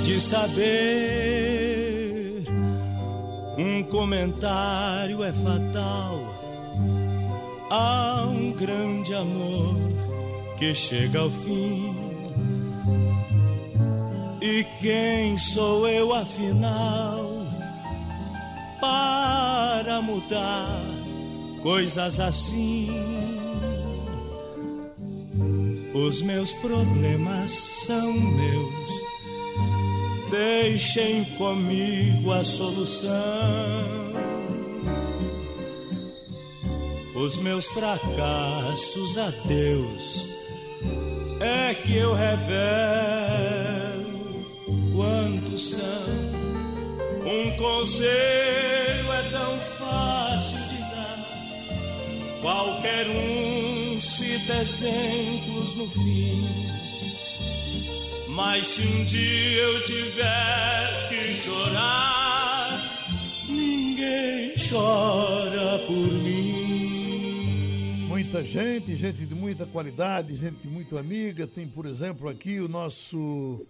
[0.02, 0.86] de saber.
[3.58, 6.20] Um comentário é fatal
[7.70, 9.95] a um grande amor
[10.56, 11.94] que chega ao fim.
[14.40, 17.44] E quem sou eu afinal
[18.80, 20.82] para mudar
[21.62, 22.88] coisas assim?
[25.94, 27.50] Os meus problemas
[27.86, 28.90] são meus,
[30.30, 33.10] deixem comigo a solução.
[37.14, 40.35] Os meus fracassos a Deus
[41.46, 42.56] é que eu revelo
[44.94, 46.06] quantos são.
[47.24, 51.18] Um conselho é tão fácil de dar,
[52.40, 56.48] qualquer um cita exemplos no fim.
[58.28, 62.82] Mas se um dia eu tiver que chorar,
[63.48, 66.45] ninguém chora por mim
[68.36, 71.46] muita gente, gente de muita qualidade, gente muito amiga.
[71.46, 73.66] Tem, por exemplo, aqui o nosso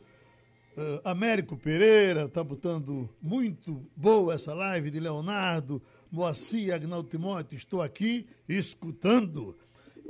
[0.76, 7.56] uh, Américo Pereira, está botando muito boa essa live de Leonardo, Moacir, Agnaldo Timóteo.
[7.56, 9.56] Estou aqui escutando.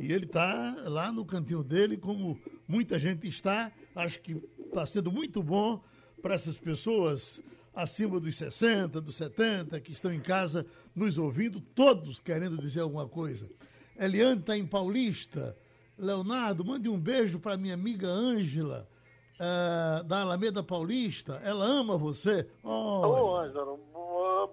[0.00, 3.70] E ele está lá no cantinho dele, como muita gente está.
[3.94, 5.82] Acho que está sendo muito bom
[6.22, 7.42] para essas pessoas
[7.74, 10.64] acima dos 60, dos 70, que estão em casa
[10.94, 13.50] nos ouvindo, todos querendo dizer alguma coisa.
[13.98, 15.56] Eliane está em Paulista.
[15.98, 18.86] Leonardo, mande um beijo para minha amiga Ângela,
[19.34, 21.40] uh, da Alameda Paulista.
[21.42, 22.48] Ela ama você.
[22.62, 23.78] Alô, Ângela.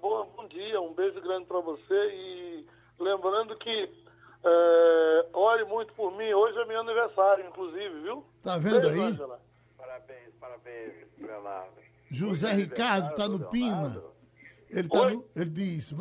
[0.01, 2.09] Bom, bom dia, um beijo grande para você.
[2.13, 2.65] E
[2.99, 3.89] lembrando que
[4.43, 6.33] é, ore muito por mim.
[6.33, 8.25] Hoje é meu aniversário, inclusive, viu?
[8.43, 9.07] Tá vendo beijo, aí?
[9.11, 9.41] Ângela.
[9.77, 11.71] Parabéns, parabéns, Leonardo.
[12.11, 14.03] José Ricardo está no Pina.
[14.69, 15.93] Ele, tá no, ele diz,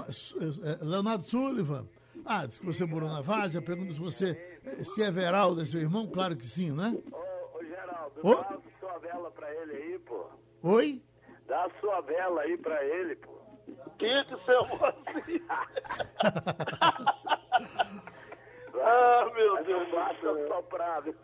[0.81, 1.87] Leonardo Sullivan.
[2.25, 4.35] Ah, diz que você morou na Várzea, pergunta se você
[4.85, 6.97] se é Veraldo é seu irmão, claro que sim, né?
[7.11, 8.35] Ô, ô Geraldo, Ô?
[8.35, 10.27] dá a sua vela pra ele aí, pô.
[10.63, 11.03] Oi?
[11.47, 13.33] Dá a sua vela aí pra ele, pô.
[13.99, 15.41] Que que seu assim?
[18.81, 21.15] ah, meu Deus do soprado.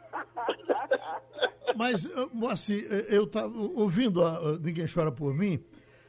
[1.77, 5.65] Mas, eh, Moacir, eh, eu estava ouvindo a, a Ninguém Chora Por Mim,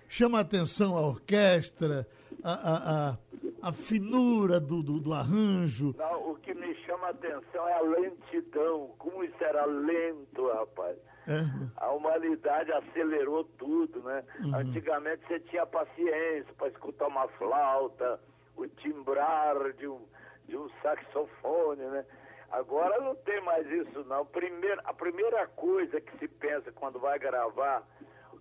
[0.07, 2.07] chama a atenção a orquestra,
[2.43, 3.17] a, a, a,
[3.61, 5.95] a finura do, do, do arranjo.
[5.97, 8.93] Não, o que me chama a atenção é a lentidão.
[8.97, 10.97] Como isso era lento, rapaz.
[11.27, 11.41] É.
[11.77, 14.23] A humanidade acelerou tudo, né?
[14.41, 14.55] Uhum.
[14.55, 18.19] Antigamente você tinha paciência para escutar uma flauta,
[18.55, 20.01] o timbrar de um,
[20.47, 22.05] de um saxofone, né?
[22.51, 24.25] Agora não tem mais isso não.
[24.25, 27.83] Primeiro, a primeira coisa que se pensa quando vai gravar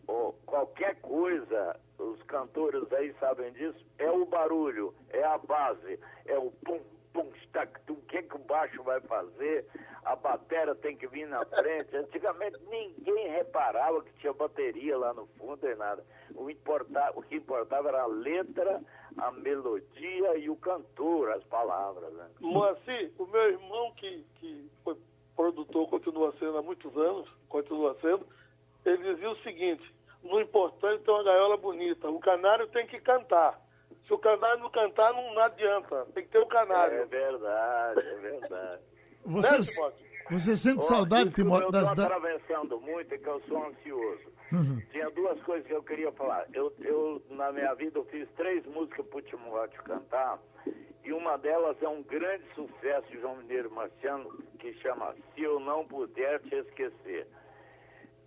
[0.09, 6.39] ou qualquer coisa, os cantores aí sabem disso, é o barulho, é a base, é
[6.39, 6.81] o pum,
[7.13, 9.67] pum, stac, tum, o que, que o baixo vai fazer,
[10.05, 11.95] a bateria tem que vir na frente.
[11.95, 16.03] Antigamente ninguém reparava que tinha bateria lá no fundo e nada.
[16.35, 18.83] O, importa, o que importava era a letra,
[19.19, 22.11] a melodia e o cantor, as palavras.
[22.15, 22.31] Né?
[22.41, 24.97] Moacir, o meu irmão que, que foi
[25.37, 28.27] produtor, continua sendo há muitos anos, continua sendo,
[28.87, 32.09] ele dizia o seguinte, no importante ter uma gaiola bonita.
[32.09, 33.61] O canário tem que cantar.
[34.07, 36.07] Se o canário não cantar, não, não adianta.
[36.15, 36.99] Tem que ter o canário.
[36.99, 38.83] É verdade, é verdade.
[39.25, 39.93] Você, Né,
[40.31, 42.05] você sente Ô, saudade, Timóteo, Eu estou da...
[42.07, 44.33] atravessando muito e que eu sou ansioso.
[44.53, 44.81] Uhum.
[44.91, 46.47] Tinha duas coisas que eu queria falar.
[46.55, 50.39] Eu, eu, na minha vida, eu fiz três músicas para o Timóteo cantar.
[51.05, 55.61] E uma delas é um grande sucesso de João Mineiro Marciano, que chama Se Eu
[55.61, 57.27] Não Puder Te Esquecer.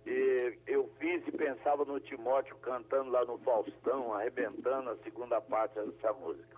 [0.06, 5.74] E eu fiz e pensava no Timóteo cantando lá no Faustão, arrebentando a segunda parte
[5.78, 6.56] dessa música.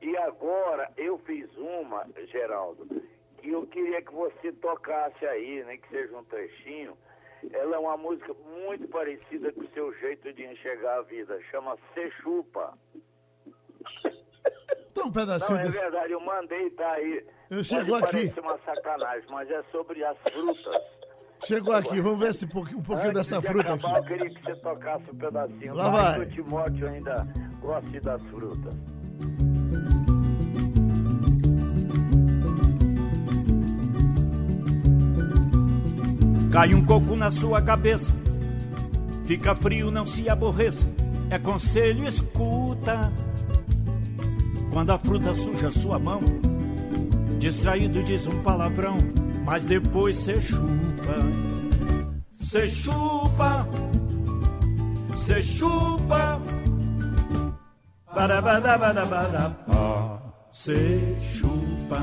[0.00, 2.86] E agora eu fiz uma, Geraldo,
[3.38, 6.96] que eu queria que você tocasse aí, nem que seja um trechinho.
[7.52, 11.40] Ela é uma música muito parecida com o seu jeito de enxergar a vida.
[11.50, 12.78] Chama Se Chupa.
[14.90, 15.78] Então, um Não, pedacinho é desse...
[15.78, 17.24] verdade, eu mandei, tá aí.
[17.48, 18.12] Eu Pode chegou aqui.
[18.12, 20.99] parecer uma sacanagem, mas é sobre as frutas.
[21.44, 24.12] Chegou aqui, vamos ver se um pouquinho, Antes dessa de fruta acabar, aqui.
[24.12, 25.74] Eu queria que você tocasse um pedacinho.
[25.74, 26.20] Lá mais vai.
[26.20, 27.26] O Timóteo ainda
[27.60, 28.74] goste das frutas.
[36.52, 38.12] Cai um coco na sua cabeça,
[39.24, 40.84] fica frio, não se aborreça.
[41.30, 43.12] É conselho, escuta.
[44.72, 46.20] Quando a fruta suja sua mão,
[47.38, 48.98] distraído diz um palavrão,
[49.44, 51.16] mas depois cê chupa.
[52.32, 53.66] Cê chupa,
[55.16, 56.40] cê chupa.
[58.14, 60.74] Barabadabadabadabá, cê
[61.20, 61.98] chupa.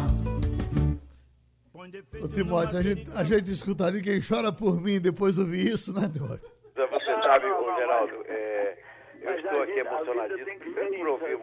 [2.22, 5.94] Ô, Timóteo, a gente, a gente escuta ninguém chora por mim depois de ouvir isso,
[5.94, 6.50] né, Timóteo?
[6.76, 8.78] Você sabe, ô Geraldo, é,
[9.22, 10.60] eu estou aqui emocionadíssimo.
[10.60, 11.38] Primeiro por ouvir.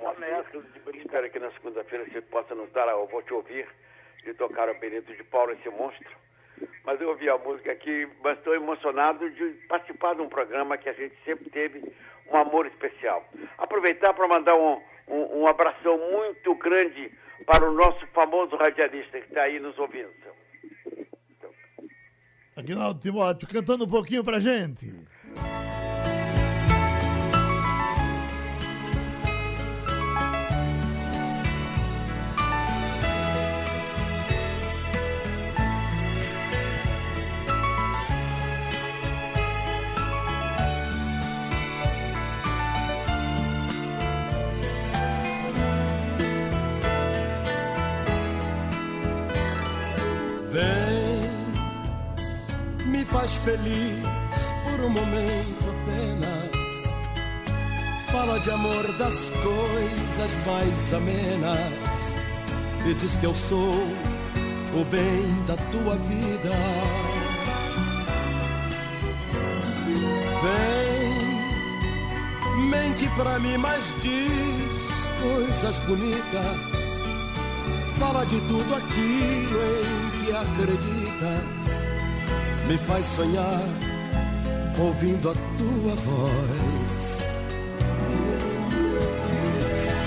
[1.00, 3.66] Espero que na segunda-feira você possa nos dar, a- eu vou te ouvir,
[4.24, 6.24] de tocar o Benito de Paulo, esse monstro.
[6.84, 10.88] Mas eu ouvi a música aqui, mas estou emocionado de participar de um programa que
[10.88, 11.82] a gente sempre teve
[12.30, 13.26] um amor especial.
[13.58, 17.10] Aproveitar para mandar um, um, um abração muito grande
[17.46, 20.12] para o nosso famoso radialista que está aí nos ouvindo.
[22.56, 24.86] Aguinaldo Timóteo, cantando um pouquinho pra gente.
[53.44, 54.02] Feliz
[54.64, 56.94] por um momento apenas.
[58.10, 62.16] Fala de amor das coisas mais amenas
[62.86, 63.74] e diz que eu sou
[64.74, 66.50] o bem da tua vida.
[70.42, 71.10] Vem,
[72.70, 76.98] mente pra mim, mas diz coisas bonitas.
[77.98, 81.83] Fala de tudo aquilo em que acreditas.
[82.66, 83.62] Me faz sonhar
[84.78, 86.94] ouvindo a tua voz.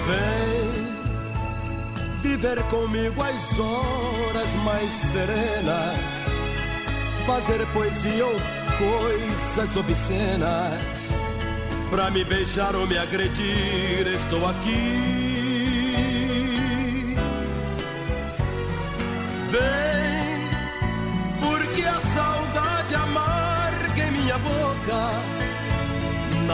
[0.08, 0.72] Vem
[2.24, 6.00] viver comigo as horas mais serenas.
[7.26, 8.36] Fazer poesia ou
[8.78, 11.12] coisas obscenas.
[11.90, 15.27] Pra me beijar ou me agredir, estou aqui.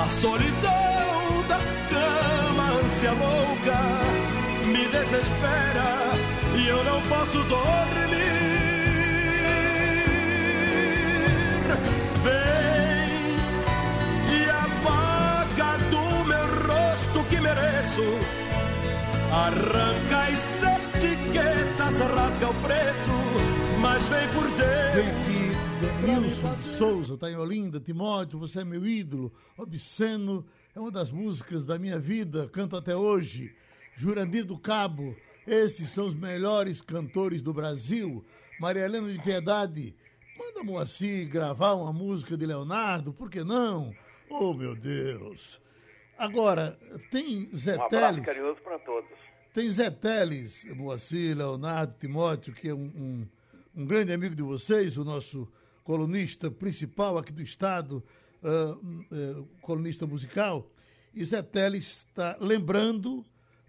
[0.03, 3.79] Na solidão da cama, ânsia louca,
[4.65, 5.91] me desespera
[6.57, 7.63] e eu não posso dormir.
[12.25, 13.37] Vem
[14.35, 18.19] e apaga do meu rosto que mereço,
[19.31, 23.17] arranca as etiquetas, rasga o preço,
[23.79, 25.52] mas vem por Deus.
[25.83, 29.33] Denilson Souza, tá em Olinda, Timóteo, você é meu ídolo.
[29.57, 33.53] Obsceno é uma das músicas da minha vida, canto até hoje.
[33.95, 35.15] Jurandir do Cabo,
[35.45, 38.23] Esses são os melhores cantores do Brasil.
[38.61, 39.93] Maria Helena de Piedade,
[40.39, 43.93] manda Moacir gravar uma música de Leonardo, por que não?
[44.29, 45.59] Oh, meu Deus.
[46.17, 46.79] Agora,
[47.11, 48.25] tem Zé Um Teles.
[48.25, 49.09] carinhoso para todos.
[49.53, 53.27] Tem Zé Teles, Moacir, Leonardo, Timóteo, que é um, um,
[53.75, 55.45] um grande amigo de vocês, o nosso
[55.83, 58.03] colunista principal aqui do Estado,
[58.43, 58.77] ah,
[59.11, 60.69] eh, colunista musical.
[61.13, 63.23] E Zé Teles está lembrando,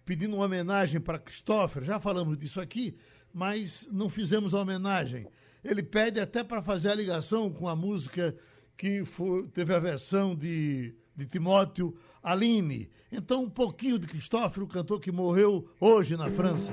[0.05, 1.85] pedindo uma homenagem para Christopher.
[1.85, 2.97] Já falamos disso aqui,
[3.33, 5.27] mas não fizemos a homenagem.
[5.62, 8.37] Ele pede até para fazer a ligação com a música
[8.77, 12.91] que foi- teve a versão de, de Timóteo Aline.
[13.11, 16.73] Então, um pouquinho de Christopher, o cantor que morreu hoje na França.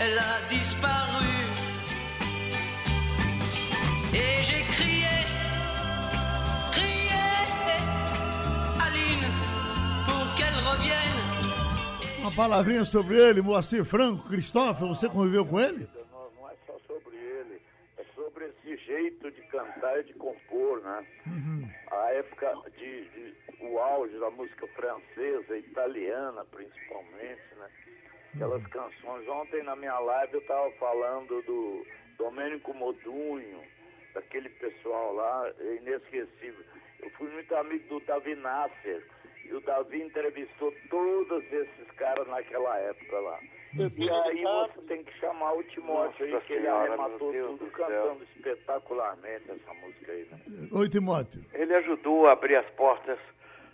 [0.00, 1.24] elle a disparu.
[4.12, 5.14] Et j'ai crié,
[6.72, 7.26] crié,
[8.86, 9.28] Aline,
[10.06, 11.20] pour qu'elle revienne.
[12.20, 15.88] Uma palavrinha sobre ele, Moacir Franco, Christopher, você conviveu com ele?
[16.12, 17.60] Não, não é só sobre ele,
[17.98, 21.04] é sobre esse jeito de cantar e de compor, né?
[21.90, 27.66] A época de, de- o auge da música francesa, italiana principalmente, né?
[28.34, 29.28] Aquelas canções.
[29.28, 31.86] Ontem na minha live eu estava falando do
[32.18, 33.60] Domênico Modunho,
[34.12, 36.64] daquele pessoal lá, é inesquecível.
[37.00, 39.02] Eu fui muito amigo do Davi Nasser,
[39.44, 43.38] e o Davi entrevistou todos esses caras naquela época lá.
[43.96, 48.24] E aí você tem que chamar o Timóteo aí, Nossa que ele arrematou tudo cantando
[48.36, 50.38] espetacularmente essa música aí, né?
[50.72, 51.44] Oi, Timóteo.
[51.52, 53.18] Ele ajudou a abrir as portas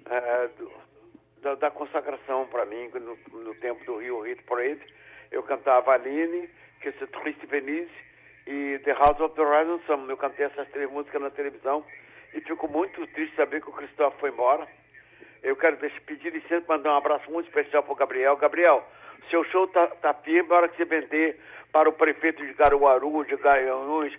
[0.07, 0.73] eh, do-
[1.43, 4.81] da, da consagração para mim no, no tempo do Rio Hit Parade.
[5.31, 6.49] Eu cantava Aline,
[6.81, 7.91] Que se Triste Venise
[8.47, 10.07] e The House of the Rising Sun.
[10.09, 11.85] Eu cantei essas três músicas na televisão
[12.35, 14.67] e fico muito triste saber que o Cristóvão foi embora.
[15.43, 15.77] Eu quero
[16.07, 18.37] pedir licença para mandar um abraço muito especial para o Gabriel.
[18.37, 18.87] Gabriel,
[19.31, 21.41] seu show tá, tá firme, a hora que você vender
[21.73, 24.13] para o prefeito de Garuaru, de Garanhuns,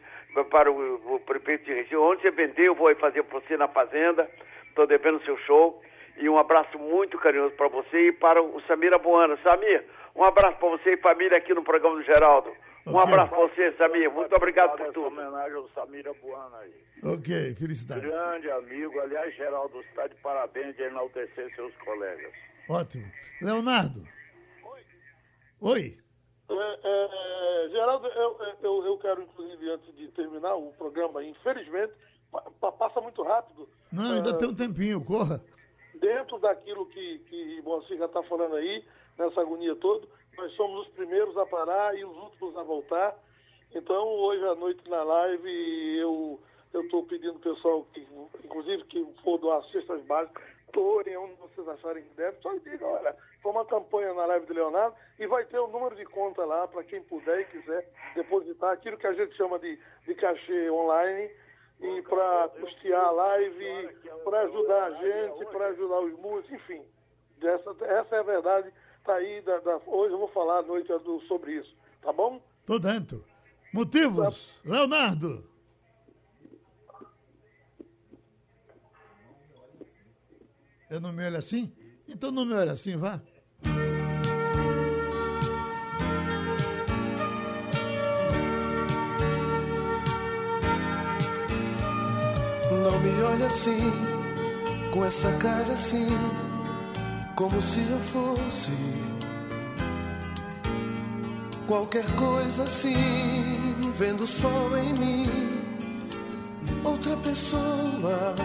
[0.50, 2.02] para o, o prefeito de região.
[2.04, 4.30] Onde você vender, eu vou fazer para você na fazenda.
[4.68, 5.82] Estou devendo seu show.
[6.18, 9.38] E um abraço muito carinhoso para você e para o Samir Abuana.
[9.44, 9.84] Samir,
[10.16, 12.50] um abraço para você e família aqui no programa do Geraldo.
[12.86, 13.02] Um Ok.
[13.04, 14.10] abraço para você, Samir.
[14.12, 15.08] Muito obrigado por tudo.
[15.08, 16.74] homenagem ao Samir Abuana aí.
[17.04, 18.02] Ok, felicidade.
[18.02, 19.00] Grande amigo.
[19.00, 22.34] Aliás, Geraldo, está de parabéns de enaltecer seus colegas.
[22.70, 23.06] Ótimo.
[23.42, 24.04] Leonardo.
[25.62, 25.98] Oi.
[26.50, 31.94] É, é, Geraldo, eu, eu, eu quero, inclusive, antes de terminar o programa, infelizmente,
[32.32, 33.70] pa- pa- passa muito rápido.
[33.92, 35.40] Não, ainda É, tem um tempinho, corra.
[36.02, 38.84] Dentro daquilo que, que Moacir já está falando aí,
[39.18, 43.16] nessa agonia toda, nós somos os primeiros a parar e os últimos a voltar.
[43.74, 46.40] Então, hoje à noite na live, eu
[46.74, 48.06] estou pedindo ao pessoal, que,
[48.44, 50.44] inclusive, que for doar cestas básicas,
[50.74, 52.42] doem onde vocês acharem que deve.
[52.42, 55.96] Só diga, olha, foi uma campanha na live de Leonardo e vai ter o número
[55.96, 59.78] de conta lá para quem puder e quiser depositar aquilo que a gente chama de,
[60.06, 61.30] de cachê online
[61.82, 63.90] e para custear a live,
[64.24, 66.82] para ajudar a gente, para ajudar os músicos, enfim.
[67.42, 68.72] Essa, essa é a verdade.
[69.04, 72.40] Tá aí, da, da- hoje eu vou falar à noite do- sobre isso, tá bom?
[72.68, 73.26] Tô dentro.
[73.74, 74.60] Motivos?
[74.64, 75.50] Leonardo.
[80.90, 81.72] Eu não me olho assim?
[82.08, 83.22] Então não me olhe assim, vá.
[93.32, 93.94] Olhe assim,
[94.92, 96.08] com essa cara assim,
[97.34, 98.72] como se eu fosse
[101.66, 105.62] qualquer coisa assim, vendo só em mim
[106.84, 108.36] outra pessoa.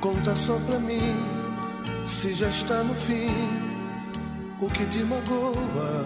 [0.00, 1.14] Conta só pra mim
[2.08, 3.30] se já está no fim
[4.60, 6.04] o que te magoa.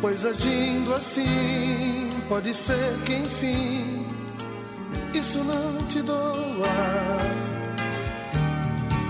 [0.00, 4.06] Pois agindo assim, pode ser que enfim
[5.14, 7.42] isso não te doa.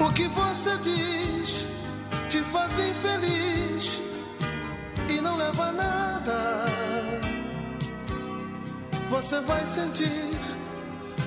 [0.01, 1.67] O que você diz
[2.29, 4.01] te faz infeliz,
[5.23, 6.65] não leva a nada.
[9.09, 10.31] Você vai sentir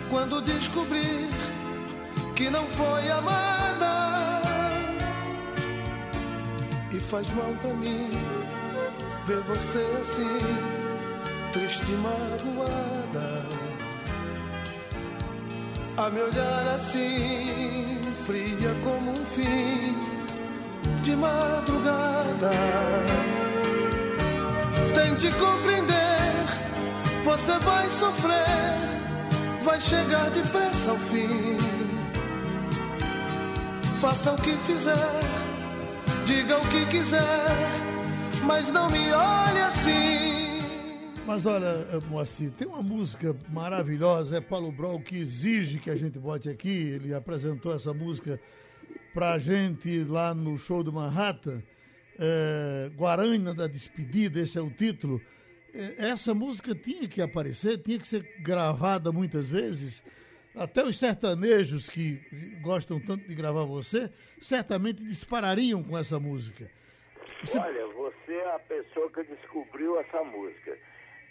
[0.09, 1.29] quando descobrir
[2.35, 4.41] que não foi amada.
[6.91, 8.09] E faz mal pra mim
[9.25, 10.84] ver você assim,
[11.55, 13.45] triste magoada.
[15.95, 19.95] A me olhar assim, fria como um fim
[21.01, 22.51] de madrugada.
[24.95, 26.45] Tente compreender,
[27.23, 31.57] você vai sofrer, vai chegar depressa ao fim.
[34.01, 35.21] Faça o que fizer,
[36.25, 37.47] diga o que quiser,
[38.43, 40.44] mas não me olhe assim.
[41.25, 45.95] Mas olha, eh, Moacir, tem uma música maravilhosa, é Paulo Brol que exige que a
[45.95, 46.69] gente bote aqui.
[46.69, 48.39] Ele apresentou essa música
[49.11, 51.63] pra gente lá no show do Manhattan.
[52.19, 55.19] É, Guaranha da Despedida, esse é o título.
[55.73, 60.03] É, essa música tinha que aparecer, tinha que ser gravada muitas vezes.
[60.53, 62.21] Até os sertanejos que
[62.61, 66.69] gostam tanto de gravar você, certamente disparariam com essa música.
[67.43, 67.57] Você...
[67.57, 70.77] Olha, você é a pessoa que descobriu essa música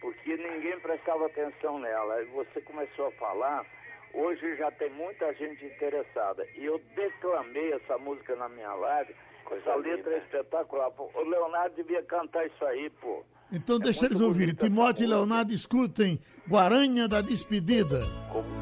[0.04, 2.16] porque ninguém prestava atenção nela.
[2.16, 3.64] Aí você começou a falar,
[4.12, 6.46] hoje já tem muita gente interessada.
[6.58, 9.14] E eu declamei essa música na minha live,
[9.50, 10.90] essa letra é espetacular.
[10.90, 13.24] Pô, o Leonardo devia cantar isso aí, pô.
[13.50, 14.54] Então é deixa eles ouvirem.
[14.54, 18.00] Timóteo e Leonardo escutem Guaranha da Despedida.
[18.30, 18.52] Como...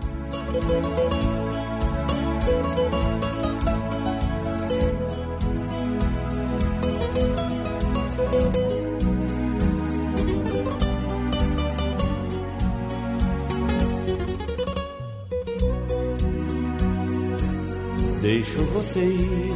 [18.23, 19.53] Deixo você ir,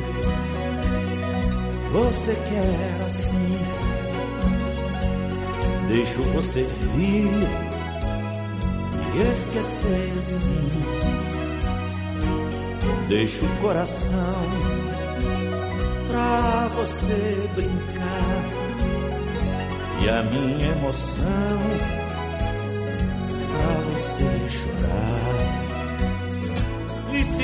[1.93, 3.59] você quer assim.
[5.87, 6.62] Deixo você
[6.97, 7.31] ir
[9.14, 10.69] e esquecer de mim.
[13.09, 14.43] Deixo o coração
[16.09, 18.47] pra você brincar
[20.03, 22.06] e a minha emoção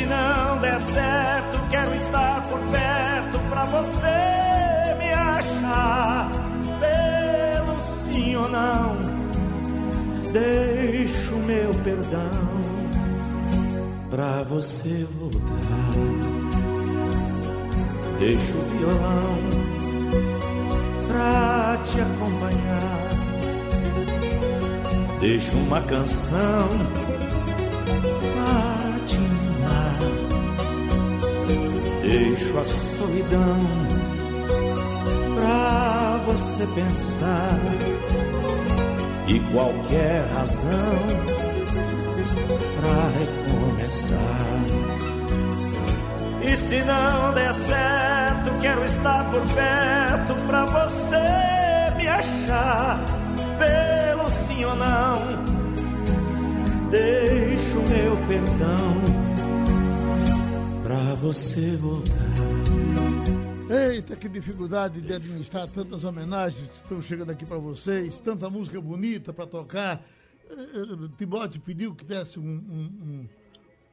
[0.02, 6.30] se não der certo, quero estar por perto pra você me achar.
[6.80, 8.96] Pelo sim ou não,
[10.32, 12.30] deixo meu perdão
[14.10, 15.92] pra você voltar.
[18.18, 19.38] Deixo o violão
[21.08, 23.02] pra te acompanhar.
[25.20, 26.68] Deixo uma canção
[32.12, 33.56] deixo a solidão
[35.34, 37.58] pra você pensar
[39.26, 40.98] e qualquer razão
[42.76, 44.18] pra recomeçar.
[46.42, 53.00] E se não der certo, quero estar por perto pra você me achar,
[53.58, 55.42] pelo sim ou não.
[56.90, 59.21] Deixo meu perdão
[61.22, 62.10] você voltar.
[63.70, 68.80] Eita, que dificuldade de administrar tantas homenagens que estão chegando aqui para vocês, tanta música
[68.80, 70.02] bonita para tocar.
[70.50, 73.28] Eh, eh, Timóteo pediu que desse um, um,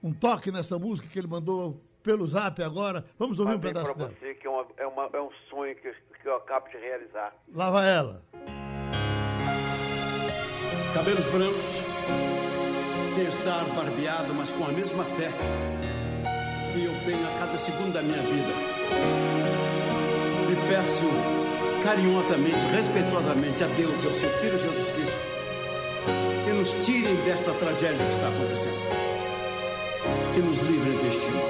[0.04, 3.06] um, um, toque nessa música que ele mandou pelo zap agora.
[3.20, 4.12] Vamos ouvir um pedaço dela.
[4.20, 7.36] você que é, uma, é, uma, é um sonho que, que eu acabo de realizar.
[7.54, 8.24] Lá vai ela.
[10.96, 11.86] Cabelos brancos,
[13.14, 15.30] sem estar barbeado, mas com a mesma fé
[16.74, 18.54] que eu tenho a cada segundo da minha vida.
[20.52, 25.30] E peço carinhosamente, respeitosamente a Deus e ao seu Filho Jesus Cristo
[26.50, 28.80] que nos tirem desta tragédia que está acontecendo,
[30.34, 31.50] que nos livrem deste mal.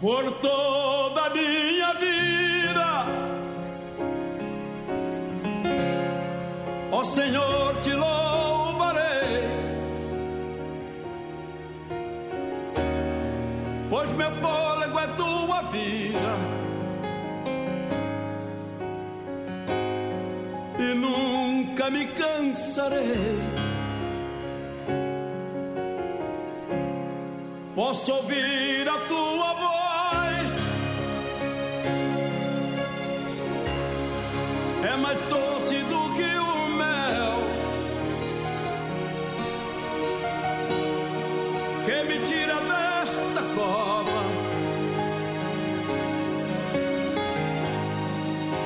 [0.00, 3.06] Por toda a minha vida,
[6.92, 8.55] ó Senhor, te louvarei.
[13.88, 16.32] Pois meu fôlego é tua vida.
[20.78, 23.66] E nunca me cansarei.
[27.74, 30.50] Posso ouvir a tua voz.
[34.90, 37.36] É mais doce do que o mel.
[41.84, 42.60] Que me tira
[43.56, 44.22] cova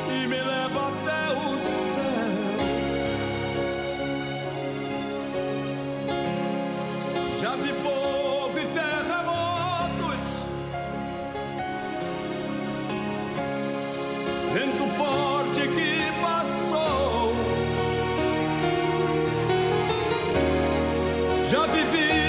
[0.08, 2.60] e me leva até o céu.
[7.40, 10.28] Já vi fogo e terremotos,
[14.54, 17.32] vento forte que passou.
[21.48, 22.19] Já vivi.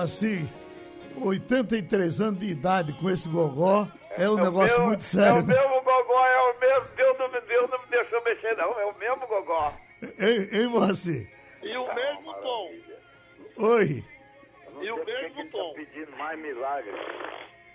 [0.00, 0.46] Mas, Boacir,
[1.20, 3.86] 83 anos de idade com esse gogó
[4.16, 5.40] é um negócio meu- muito sério.
[5.40, 5.54] É o né?
[5.54, 6.86] mesmo gogó, é o mesmo.
[6.96, 8.80] Deus não, me- Deus não me deixou mexer, não.
[8.80, 9.72] É o mesmo gogó.
[10.18, 11.30] Hein, hein Boacir?
[11.62, 12.70] E o mesmo tom.
[13.58, 14.02] Oi,
[14.80, 15.74] E o mesmo tom.
[15.74, 16.92] pedindo mais milagre.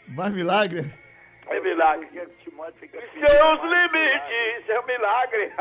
[0.08, 0.94] mais milagre?
[1.48, 2.08] É milagre.
[2.08, 5.52] Porque Timóteo fica Seus limites, é um milagre.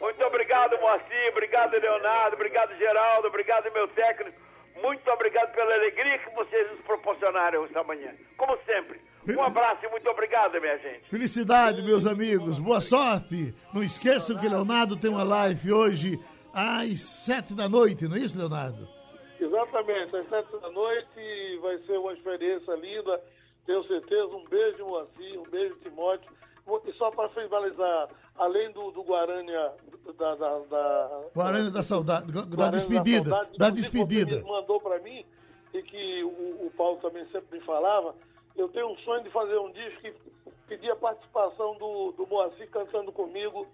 [0.00, 1.28] Muito obrigado, Moacir.
[1.32, 2.34] Obrigado, Leonardo.
[2.36, 3.28] Obrigado, Geraldo.
[3.28, 4.40] Obrigado, meu técnico.
[4.82, 8.14] Muito obrigado pela alegria que vocês nos proporcionaram esta manhã.
[8.36, 9.00] Como sempre.
[9.28, 11.08] Um abraço e muito obrigado, minha gente.
[11.10, 12.58] Felicidade, meus amigos.
[12.58, 13.54] Boa sorte.
[13.74, 16.18] Não esqueçam que Leonardo tem uma live hoje
[16.54, 18.88] às sete da noite, não é isso, Leonardo?
[19.38, 23.22] Exatamente, às sete da noite vai ser uma experiência linda,
[23.66, 24.26] tenho certeza.
[24.26, 26.30] Um beijo, Moacir, um beijo, Timóteo.
[26.86, 29.72] E só para finalizar, além do, do Guarânia,
[30.16, 34.38] da, da, da, Guarani da saudade, da Guarani despedida, Saudade, da despedida.
[34.40, 35.24] Você mandou para mim
[35.72, 38.14] e que o, o Paulo também sempre me falava.
[38.56, 40.14] Eu tenho um sonho de fazer um disco e
[40.68, 43.66] pedir a participação do, do Moacir cantando comigo.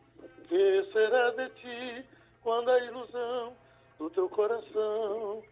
[0.48, 2.04] Que será de ti
[2.42, 3.52] quando a ilusão
[3.98, 5.42] do teu coração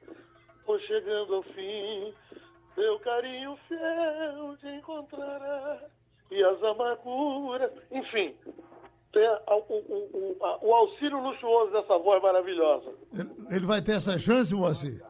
[0.64, 2.14] for chegando ao fim?
[2.74, 5.80] Teu carinho fiel te encontrará
[6.30, 8.34] e as amarguras, enfim,
[9.12, 12.92] ter a- o, o- o- a- o auxílio luxuoso dessa voz maravilhosa.
[13.12, 15.02] Ele- Ele vai ter essa chance, Moacir?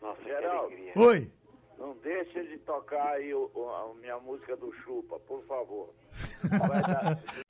[0.00, 1.30] Nossa, Geraldo, Oi.
[1.78, 5.90] não deixa de tocar aí o- o- a minha música do Chupa, por favor.